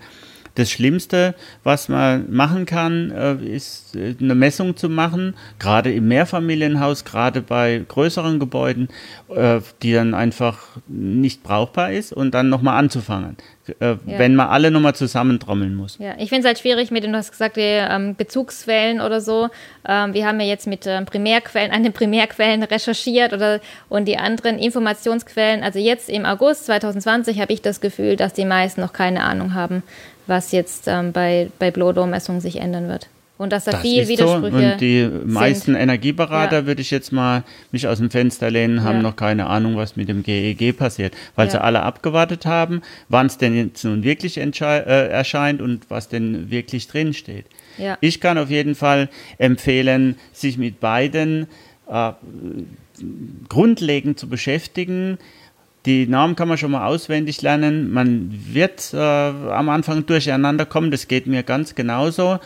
das 0.58 0.72
Schlimmste, 0.72 1.36
was 1.64 1.88
man 1.88 2.32
machen 2.32 2.66
kann, 2.66 3.12
äh, 3.12 3.36
ist 3.36 3.96
äh, 3.96 4.16
eine 4.20 4.34
Messung 4.34 4.76
zu 4.76 4.90
machen, 4.90 5.36
gerade 5.60 5.94
im 5.94 6.08
Mehrfamilienhaus, 6.08 7.06
gerade 7.06 7.42
bei 7.42 7.84
größeren 7.88 8.40
Gebäuden, 8.40 8.90
äh, 9.30 9.60
die 9.84 9.94
dann 9.94 10.16
einfach 10.16 10.60
nicht 10.88 11.44
brauchbar 11.44 11.92
ist 11.92 12.12
und 12.12 12.34
dann 12.34 12.50
nochmal 12.50 12.80
anzufangen. 12.80 13.38
Ja. 13.80 13.98
Wenn 14.06 14.36
man 14.36 14.48
alle 14.48 14.72
nochmal 14.72 14.96
zusammentrommeln 14.96 15.76
muss. 15.76 15.98
Ja, 16.00 16.14
ich 16.18 16.30
finde 16.30 16.40
es 16.40 16.46
halt 16.46 16.60
schwierig 16.60 16.90
mit, 16.90 17.04
du 17.04 17.12
hast 17.14 17.32
gesagt, 17.32 17.58
die 17.58 17.62
ähm, 17.62 18.16
Bezugsquellen 18.16 19.02
oder 19.02 19.20
so. 19.20 19.50
Ähm, 19.86 20.14
wir 20.14 20.26
haben 20.26 20.40
ja 20.40 20.46
jetzt 20.46 20.68
mit 20.68 20.88
ähm, 20.88 21.06
Primärquellen, 21.06 21.72
an 21.72 21.84
den 21.84 21.92
Primärquellen 21.92 22.64
recherchiert 22.64 23.34
oder 23.34 23.60
und 23.90 24.06
die 24.06 24.18
anderen 24.18 24.58
Informationsquellen. 24.58 25.64
Also 25.64 25.80
jetzt 25.80 26.10
im 26.10 26.26
August 26.26 26.66
2020 26.68 27.42
habe 27.42 27.52
ich 27.52 27.62
das 27.62 27.82
Gefühl, 27.82 28.16
dass 28.16 28.34
die 28.34 28.46
meisten 28.46 28.80
noch 28.80 28.94
keine 28.94 29.24
Ahnung 29.24 29.54
haben, 29.54 29.84
was 30.28 30.52
jetzt 30.52 30.88
ähm, 30.88 31.12
bei, 31.12 31.50
bei 31.60 31.72
Blowdoor-Messungen 31.72 32.42
sich 32.42 32.58
ändern 32.58 32.88
wird. 32.88 33.10
Und 33.38 33.54
dass 33.54 33.66
da 33.66 33.72
das 33.72 33.82
viel 33.82 34.08
Widersprüche 34.08 34.58
so. 34.58 34.66
Und 34.74 34.82
die 34.82 35.10
meisten 35.26 35.74
sind. 35.74 35.76
Energieberater, 35.76 36.62
ja. 36.62 36.66
würde 36.66 36.82
ich 36.82 36.90
jetzt 36.90 37.12
mal 37.12 37.44
mich 37.72 37.88
aus 37.88 38.00
dem 38.00 38.10
Fenster 38.10 38.50
lehnen, 38.50 38.84
haben 38.84 38.98
ja. 38.98 39.02
noch 39.04 39.16
keine 39.16 39.46
Ahnung, 39.46 39.76
was 39.76 39.96
mit 39.96 40.10
dem 40.10 40.24
GEG 40.24 40.76
passiert, 40.76 41.14
weil 41.36 41.46
ja. 41.46 41.52
sie 41.52 41.62
alle 41.62 41.84
abgewartet 41.84 42.48
haben, 42.48 42.82
wann 43.10 43.28
es 43.28 43.38
denn 43.38 43.56
jetzt 43.56 43.84
nun 43.84 44.04
wirklich 44.04 44.38
äh, 44.38 45.08
erscheint 45.10 45.62
und 45.62 45.90
was 45.90 46.10
denn 46.10 46.50
wirklich 46.50 46.88
drinsteht. 46.88 47.46
Ja. 47.78 47.98
Ich 48.02 48.20
kann 48.22 48.40
auf 48.40 48.50
jeden 48.50 48.74
Fall 48.74 49.08
empfehlen, 49.38 50.16
sich 50.34 50.58
mit 50.58 50.80
beiden 50.80 51.46
äh, 51.88 52.14
grundlegend 53.50 54.18
zu 54.18 54.28
beschäftigen, 54.28 55.20
die 55.86 56.08
Namen 56.08 56.36
kann 56.36 56.48
man 56.48 56.58
schon 56.58 56.72
mal 56.72 56.86
auswendig 56.86 57.42
lernen. 57.42 57.92
Man 57.92 58.30
wird 58.52 58.94
äh, 58.94 58.98
am 58.98 59.70
Anfang 59.70 60.06
durcheinander 60.06 60.66
kommen, 60.66 60.92
das 60.92 61.08
geht 61.08 61.28
mir 61.28 61.44
ganz 61.44 61.76
genauso. 61.76 62.40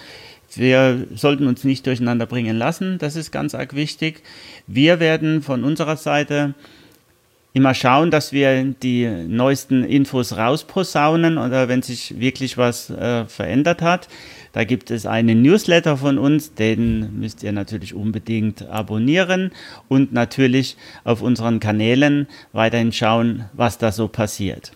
Wir 0.53 1.07
sollten 1.15 1.47
uns 1.47 1.63
nicht 1.63 1.87
durcheinander 1.87 2.25
bringen 2.25 2.57
lassen, 2.57 2.97
das 2.97 3.15
ist 3.15 3.31
ganz 3.31 3.55
arg 3.55 3.73
wichtig. 3.73 4.21
Wir 4.67 4.99
werden 4.99 5.41
von 5.41 5.63
unserer 5.63 5.95
Seite 5.95 6.53
immer 7.53 7.73
schauen, 7.73 8.11
dass 8.11 8.31
wir 8.31 8.63
die 8.63 9.05
neuesten 9.05 9.83
Infos 9.83 10.37
rausposaunen 10.37 11.37
oder 11.37 11.67
wenn 11.67 11.81
sich 11.81 12.19
wirklich 12.19 12.57
was 12.57 12.89
äh, 12.89 13.25
verändert 13.25 13.81
hat. 13.81 14.07
Da 14.53 14.63
gibt 14.63 14.91
es 14.91 15.05
einen 15.05 15.41
Newsletter 15.41 15.97
von 15.97 16.17
uns, 16.17 16.53
den 16.53 17.19
müsst 17.19 17.43
ihr 17.43 17.51
natürlich 17.51 17.93
unbedingt 17.93 18.67
abonnieren 18.67 19.51
und 19.87 20.11
natürlich 20.11 20.77
auf 21.03 21.21
unseren 21.21 21.59
Kanälen 21.59 22.27
weiterhin 22.51 22.91
schauen, 22.91 23.45
was 23.53 23.77
da 23.77 23.91
so 23.91 24.07
passiert. 24.07 24.71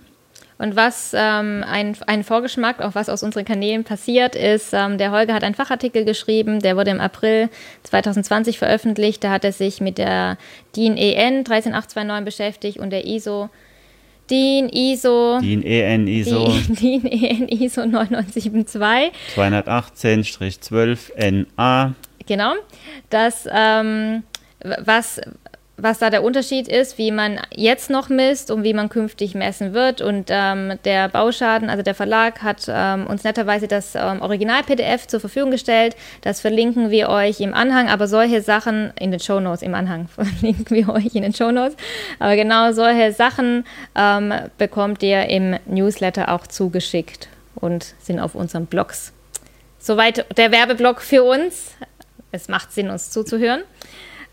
Und 0.57 0.77
was 0.77 1.13
ähm, 1.13 1.65
ein, 1.67 1.97
ein 2.07 2.23
Vorgeschmack, 2.23 2.81
auch 2.81 2.95
was 2.95 3.09
aus 3.09 3.23
unseren 3.23 3.43
Kanälen 3.43 3.83
passiert, 3.83 4.35
ist, 4.35 4.71
ähm, 4.71 4.97
der 4.97 5.11
Holger 5.11 5.33
hat 5.33 5.43
einen 5.43 5.55
Fachartikel 5.55 6.05
geschrieben, 6.05 6.61
der 6.61 6.77
wurde 6.77 6.91
im 6.91 7.01
April 7.01 7.49
2020 7.83 8.57
veröffentlicht. 8.57 9.21
Da 9.23 9.31
hat 9.31 9.43
er 9.43 9.51
sich 9.51 9.81
mit 9.81 9.97
der 9.97 10.37
DIN 10.77 10.95
EN 10.95 11.43
13829 11.43 12.23
beschäftigt 12.23 12.79
und 12.79 12.91
der 12.91 13.05
ISO 13.05 13.49
DIN 14.29 14.69
ISO. 14.69 15.39
DIN 15.39 15.63
EN 15.63 16.07
ISO. 16.07 16.47
DIN 16.69 17.05
EN 17.05 17.47
ISO 17.49 17.85
9972. 17.85 19.11
218-12 19.35 21.45
NA. 21.57 21.93
Genau. 22.25 22.53
Das, 23.09 23.47
ähm, 23.51 24.23
was, 24.83 25.21
was 25.77 25.99
da 25.99 26.09
der 26.09 26.23
Unterschied 26.23 26.67
ist, 26.67 26.97
wie 26.97 27.11
man 27.11 27.39
jetzt 27.53 27.89
noch 27.89 28.07
misst 28.07 28.49
und 28.49 28.63
wie 28.63 28.73
man 28.73 28.87
künftig 28.87 29.35
messen 29.35 29.73
wird. 29.73 30.01
Und 30.01 30.27
ähm, 30.29 30.79
der 30.85 31.09
Bauschaden, 31.09 31.69
also 31.69 31.83
der 31.83 31.95
Verlag, 31.95 32.41
hat 32.43 32.65
ähm, 32.69 33.07
uns 33.07 33.23
netterweise 33.23 33.67
das 33.67 33.93
ähm, 33.95 34.21
Original-PDF 34.21 35.07
zur 35.07 35.19
Verfügung 35.19 35.51
gestellt. 35.51 35.95
Das 36.21 36.39
verlinken 36.39 36.91
wir 36.91 37.09
euch 37.09 37.41
im 37.41 37.53
Anhang, 37.53 37.89
aber 37.89 38.07
solche 38.07 38.41
Sachen 38.41 38.93
in 38.99 39.11
den 39.11 39.19
Show 39.19 39.39
Notes, 39.39 39.61
im 39.61 39.75
Anhang 39.75 40.07
verlinken 40.15 40.75
wir 40.75 40.89
euch 40.89 41.13
in 41.13 41.23
den 41.23 41.33
Show 41.33 41.51
Notes. 41.51 41.75
Aber 42.19 42.35
genau 42.35 42.71
solche 42.71 43.11
Sachen 43.11 43.65
ähm, 43.95 44.33
bekommt 44.57 45.03
ihr 45.03 45.27
im 45.29 45.57
Newsletter 45.65 46.29
auch 46.29 46.47
zugeschickt 46.47 47.27
und 47.55 47.95
sind 47.99 48.19
auf 48.19 48.33
unseren 48.33 48.65
Blogs. 48.65 49.11
Soweit 49.79 50.25
der 50.37 50.51
Werbeblock 50.51 51.01
für 51.01 51.23
uns. 51.23 51.71
Es 52.31 52.47
macht 52.47 52.71
Sinn, 52.71 52.89
uns 52.89 53.11
zuzuhören. 53.11 53.61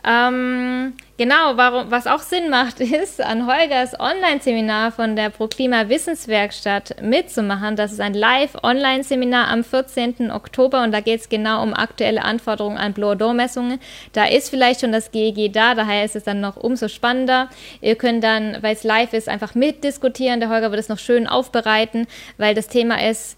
Ähm, 0.05 0.95
genau, 1.23 1.57
warum, 1.57 1.89
was 1.89 2.09
auch 2.09 2.19
Sinn 2.19 2.51
macht, 2.51 2.81
ist, 3.03 3.21
an 3.21 3.47
Holgers 3.47 3.99
Online-Seminar 4.01 4.91
von 4.91 5.15
der 5.15 5.31
ProKlima 5.31 5.89
Wissenswerkstatt 5.89 7.01
mitzumachen. 7.01 7.77
Das 7.77 7.93
ist 7.93 8.01
ein 8.01 8.15
Live-Online-Seminar 8.15 9.47
am 9.47 9.63
14. 9.63 10.33
Oktober 10.33 10.83
und 10.83 10.91
da 10.91 10.99
geht 10.99 11.21
es 11.21 11.29
genau 11.29 11.63
um 11.63 11.75
aktuelle 11.75 12.25
Anforderungen 12.25 12.77
an 12.77 12.93
Blow-Door-Messungen. 12.93 13.79
Da 14.13 14.25
ist 14.25 14.51
vielleicht 14.51 14.81
schon 14.81 14.91
das 14.91 15.13
GEG 15.13 15.53
da, 15.53 15.77
daher 15.77 16.05
ist 16.05 16.17
es 16.17 16.25
dann 16.25 16.41
noch 16.41 16.57
umso 16.57 16.89
spannender. 16.89 17.49
Ihr 17.81 17.95
könnt 17.95 18.25
dann, 18.25 18.59
weil 18.61 18.75
es 18.75 18.83
live 18.83 19.13
ist, 19.13 19.29
einfach 19.29 19.55
mitdiskutieren. 19.55 20.41
Der 20.41 20.49
Holger 20.49 20.73
wird 20.73 20.81
es 20.81 20.89
noch 20.89 20.99
schön 20.99 21.29
aufbereiten, 21.29 22.09
weil 22.37 22.57
das 22.57 22.67
Thema 22.67 23.01
ist, 23.01 23.37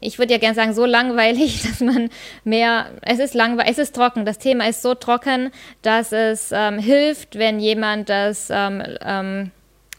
ich 0.00 0.18
würde 0.18 0.32
ja 0.32 0.38
gerne 0.38 0.54
sagen, 0.54 0.74
so 0.74 0.84
langweilig, 0.84 1.62
dass 1.68 1.80
man 1.80 2.10
mehr, 2.44 2.86
es 3.02 3.18
ist 3.18 3.34
langweilig, 3.34 3.72
es 3.72 3.78
ist 3.78 3.94
trocken. 3.94 4.24
Das 4.24 4.38
Thema 4.38 4.68
ist 4.68 4.82
so 4.82 4.94
trocken, 4.94 5.50
dass 5.82 6.12
es 6.12 6.50
ähm, 6.52 6.78
hilft, 6.78 7.38
wenn 7.38 7.60
jemand 7.60 8.08
das 8.08 8.48
ähm, 8.50 8.82
ähm, 9.04 9.50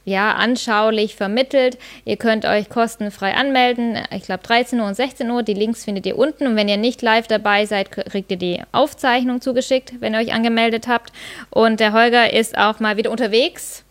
ja, 0.06 0.34
anschaulich 0.34 1.15
vermittelt. 1.15 1.78
Ihr 2.06 2.17
könnt 2.17 2.45
euch 2.45 2.69
kostenfrei 2.69 3.36
anmelden. 3.36 3.97
Ich 4.12 4.23
glaube 4.23 4.43
13 4.43 4.80
Uhr 4.80 4.88
und 4.88 4.95
16 4.95 5.30
Uhr. 5.30 5.43
Die 5.43 5.54
Links 5.54 5.84
findet 5.84 6.06
ihr 6.06 6.17
unten. 6.17 6.47
Und 6.47 6.56
wenn 6.56 6.67
ihr 6.67 6.78
nicht 6.78 7.02
live 7.02 7.28
dabei 7.28 7.65
seid, 7.65 7.91
kriegt 7.91 8.32
ihr 8.32 8.38
die 8.38 8.62
Aufzeichnung 8.71 9.41
zugeschickt, 9.41 9.93
wenn 9.99 10.13
ihr 10.13 10.19
euch 10.19 10.34
angemeldet 10.34 10.88
habt. 10.88 11.13
Und 11.49 11.80
der 11.80 11.93
Holger 11.93 12.34
ist 12.34 12.58
auch 12.58 12.80
mal 12.80 12.97
wieder 12.97 13.12
unterwegs 13.12 13.86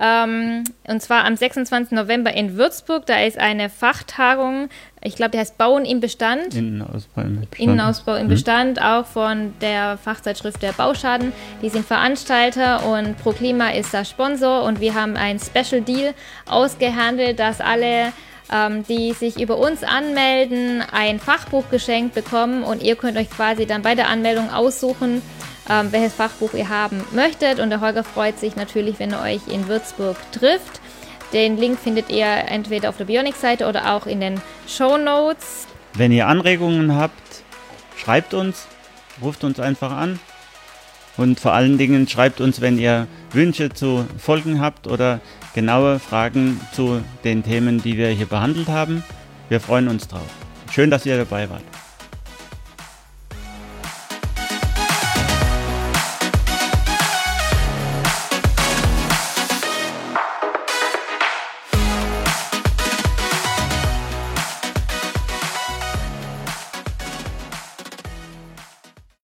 ähm, 0.00 0.64
und 0.88 1.02
zwar 1.02 1.24
am 1.24 1.36
26. 1.36 1.92
November 1.92 2.32
in 2.32 2.56
Würzburg. 2.56 3.04
Da 3.06 3.20
ist 3.22 3.38
eine 3.38 3.68
Fachtagung, 3.68 4.70
ich 5.02 5.14
glaube, 5.14 5.32
die 5.32 5.38
heißt 5.38 5.58
Bauen 5.58 5.84
im 5.84 6.00
Bestand. 6.00 6.54
Innenausbau 6.54 7.20
im 7.20 7.40
Bestand. 7.40 7.60
Innenausbau 7.60 8.14
im 8.14 8.24
mhm. 8.24 8.30
Bestand, 8.30 8.82
auch 8.82 9.06
von 9.06 9.54
der 9.60 9.98
Fachzeitschrift 9.98 10.62
der 10.62 10.72
Bauschaden. 10.72 11.32
Die 11.62 11.68
sind 11.68 11.84
Veranstalter 11.84 12.86
und 12.86 13.18
ProKlima 13.18 13.70
ist 13.70 13.92
da 13.92 14.04
Sponsor 14.04 14.62
und 14.64 14.80
wir 14.80 14.94
haben 14.94 15.16
ein 15.16 15.38
Special 15.38 15.82
Deal 15.82 16.14
ausgehandelt, 16.46 17.38
dass 17.38 17.60
alle 17.60 18.12
ähm, 18.52 18.84
die 18.84 19.12
sich 19.12 19.40
über 19.40 19.58
uns 19.58 19.84
anmelden, 19.84 20.82
ein 20.92 21.20
Fachbuch 21.20 21.70
geschenkt 21.70 22.14
bekommen 22.14 22.62
und 22.62 22.82
ihr 22.82 22.96
könnt 22.96 23.16
euch 23.16 23.30
quasi 23.30 23.66
dann 23.66 23.82
bei 23.82 23.94
der 23.94 24.08
Anmeldung 24.08 24.50
aussuchen, 24.50 25.22
ähm, 25.70 25.92
welches 25.92 26.14
Fachbuch 26.14 26.52
ihr 26.54 26.68
haben 26.68 27.02
möchtet. 27.12 27.60
Und 27.60 27.70
der 27.70 27.80
Holger 27.80 28.04
freut 28.04 28.38
sich 28.38 28.56
natürlich, 28.56 28.98
wenn 28.98 29.12
er 29.12 29.22
euch 29.22 29.46
in 29.48 29.68
Würzburg 29.68 30.16
trifft. 30.32 30.80
Den 31.32 31.56
Link 31.56 31.78
findet 31.78 32.10
ihr 32.10 32.26
entweder 32.26 32.88
auf 32.88 32.96
der 32.96 33.04
Bionic-Seite 33.04 33.68
oder 33.68 33.94
auch 33.94 34.06
in 34.06 34.20
den 34.20 34.40
Show 34.66 34.98
Notes. 34.98 35.68
Wenn 35.94 36.10
ihr 36.10 36.26
Anregungen 36.26 36.96
habt, 36.96 37.44
schreibt 37.96 38.34
uns, 38.34 38.66
ruft 39.22 39.44
uns 39.44 39.60
einfach 39.60 39.92
an. 39.92 40.18
Und 41.16 41.38
vor 41.38 41.52
allen 41.52 41.78
Dingen 41.78 42.08
schreibt 42.08 42.40
uns, 42.40 42.60
wenn 42.60 42.78
ihr 42.78 43.06
Wünsche 43.32 43.70
zu 43.70 44.06
Folgen 44.18 44.60
habt 44.60 44.86
oder 44.86 45.20
genaue 45.54 45.98
Fragen 45.98 46.60
zu 46.72 47.02
den 47.24 47.42
Themen, 47.44 47.82
die 47.82 47.96
wir 47.96 48.08
hier 48.08 48.26
behandelt 48.26 48.68
haben. 48.68 49.04
Wir 49.48 49.60
freuen 49.60 49.88
uns 49.88 50.08
drauf. 50.08 50.26
Schön, 50.70 50.90
dass 50.90 51.06
ihr 51.06 51.16
dabei 51.16 51.50
wart. 51.50 51.69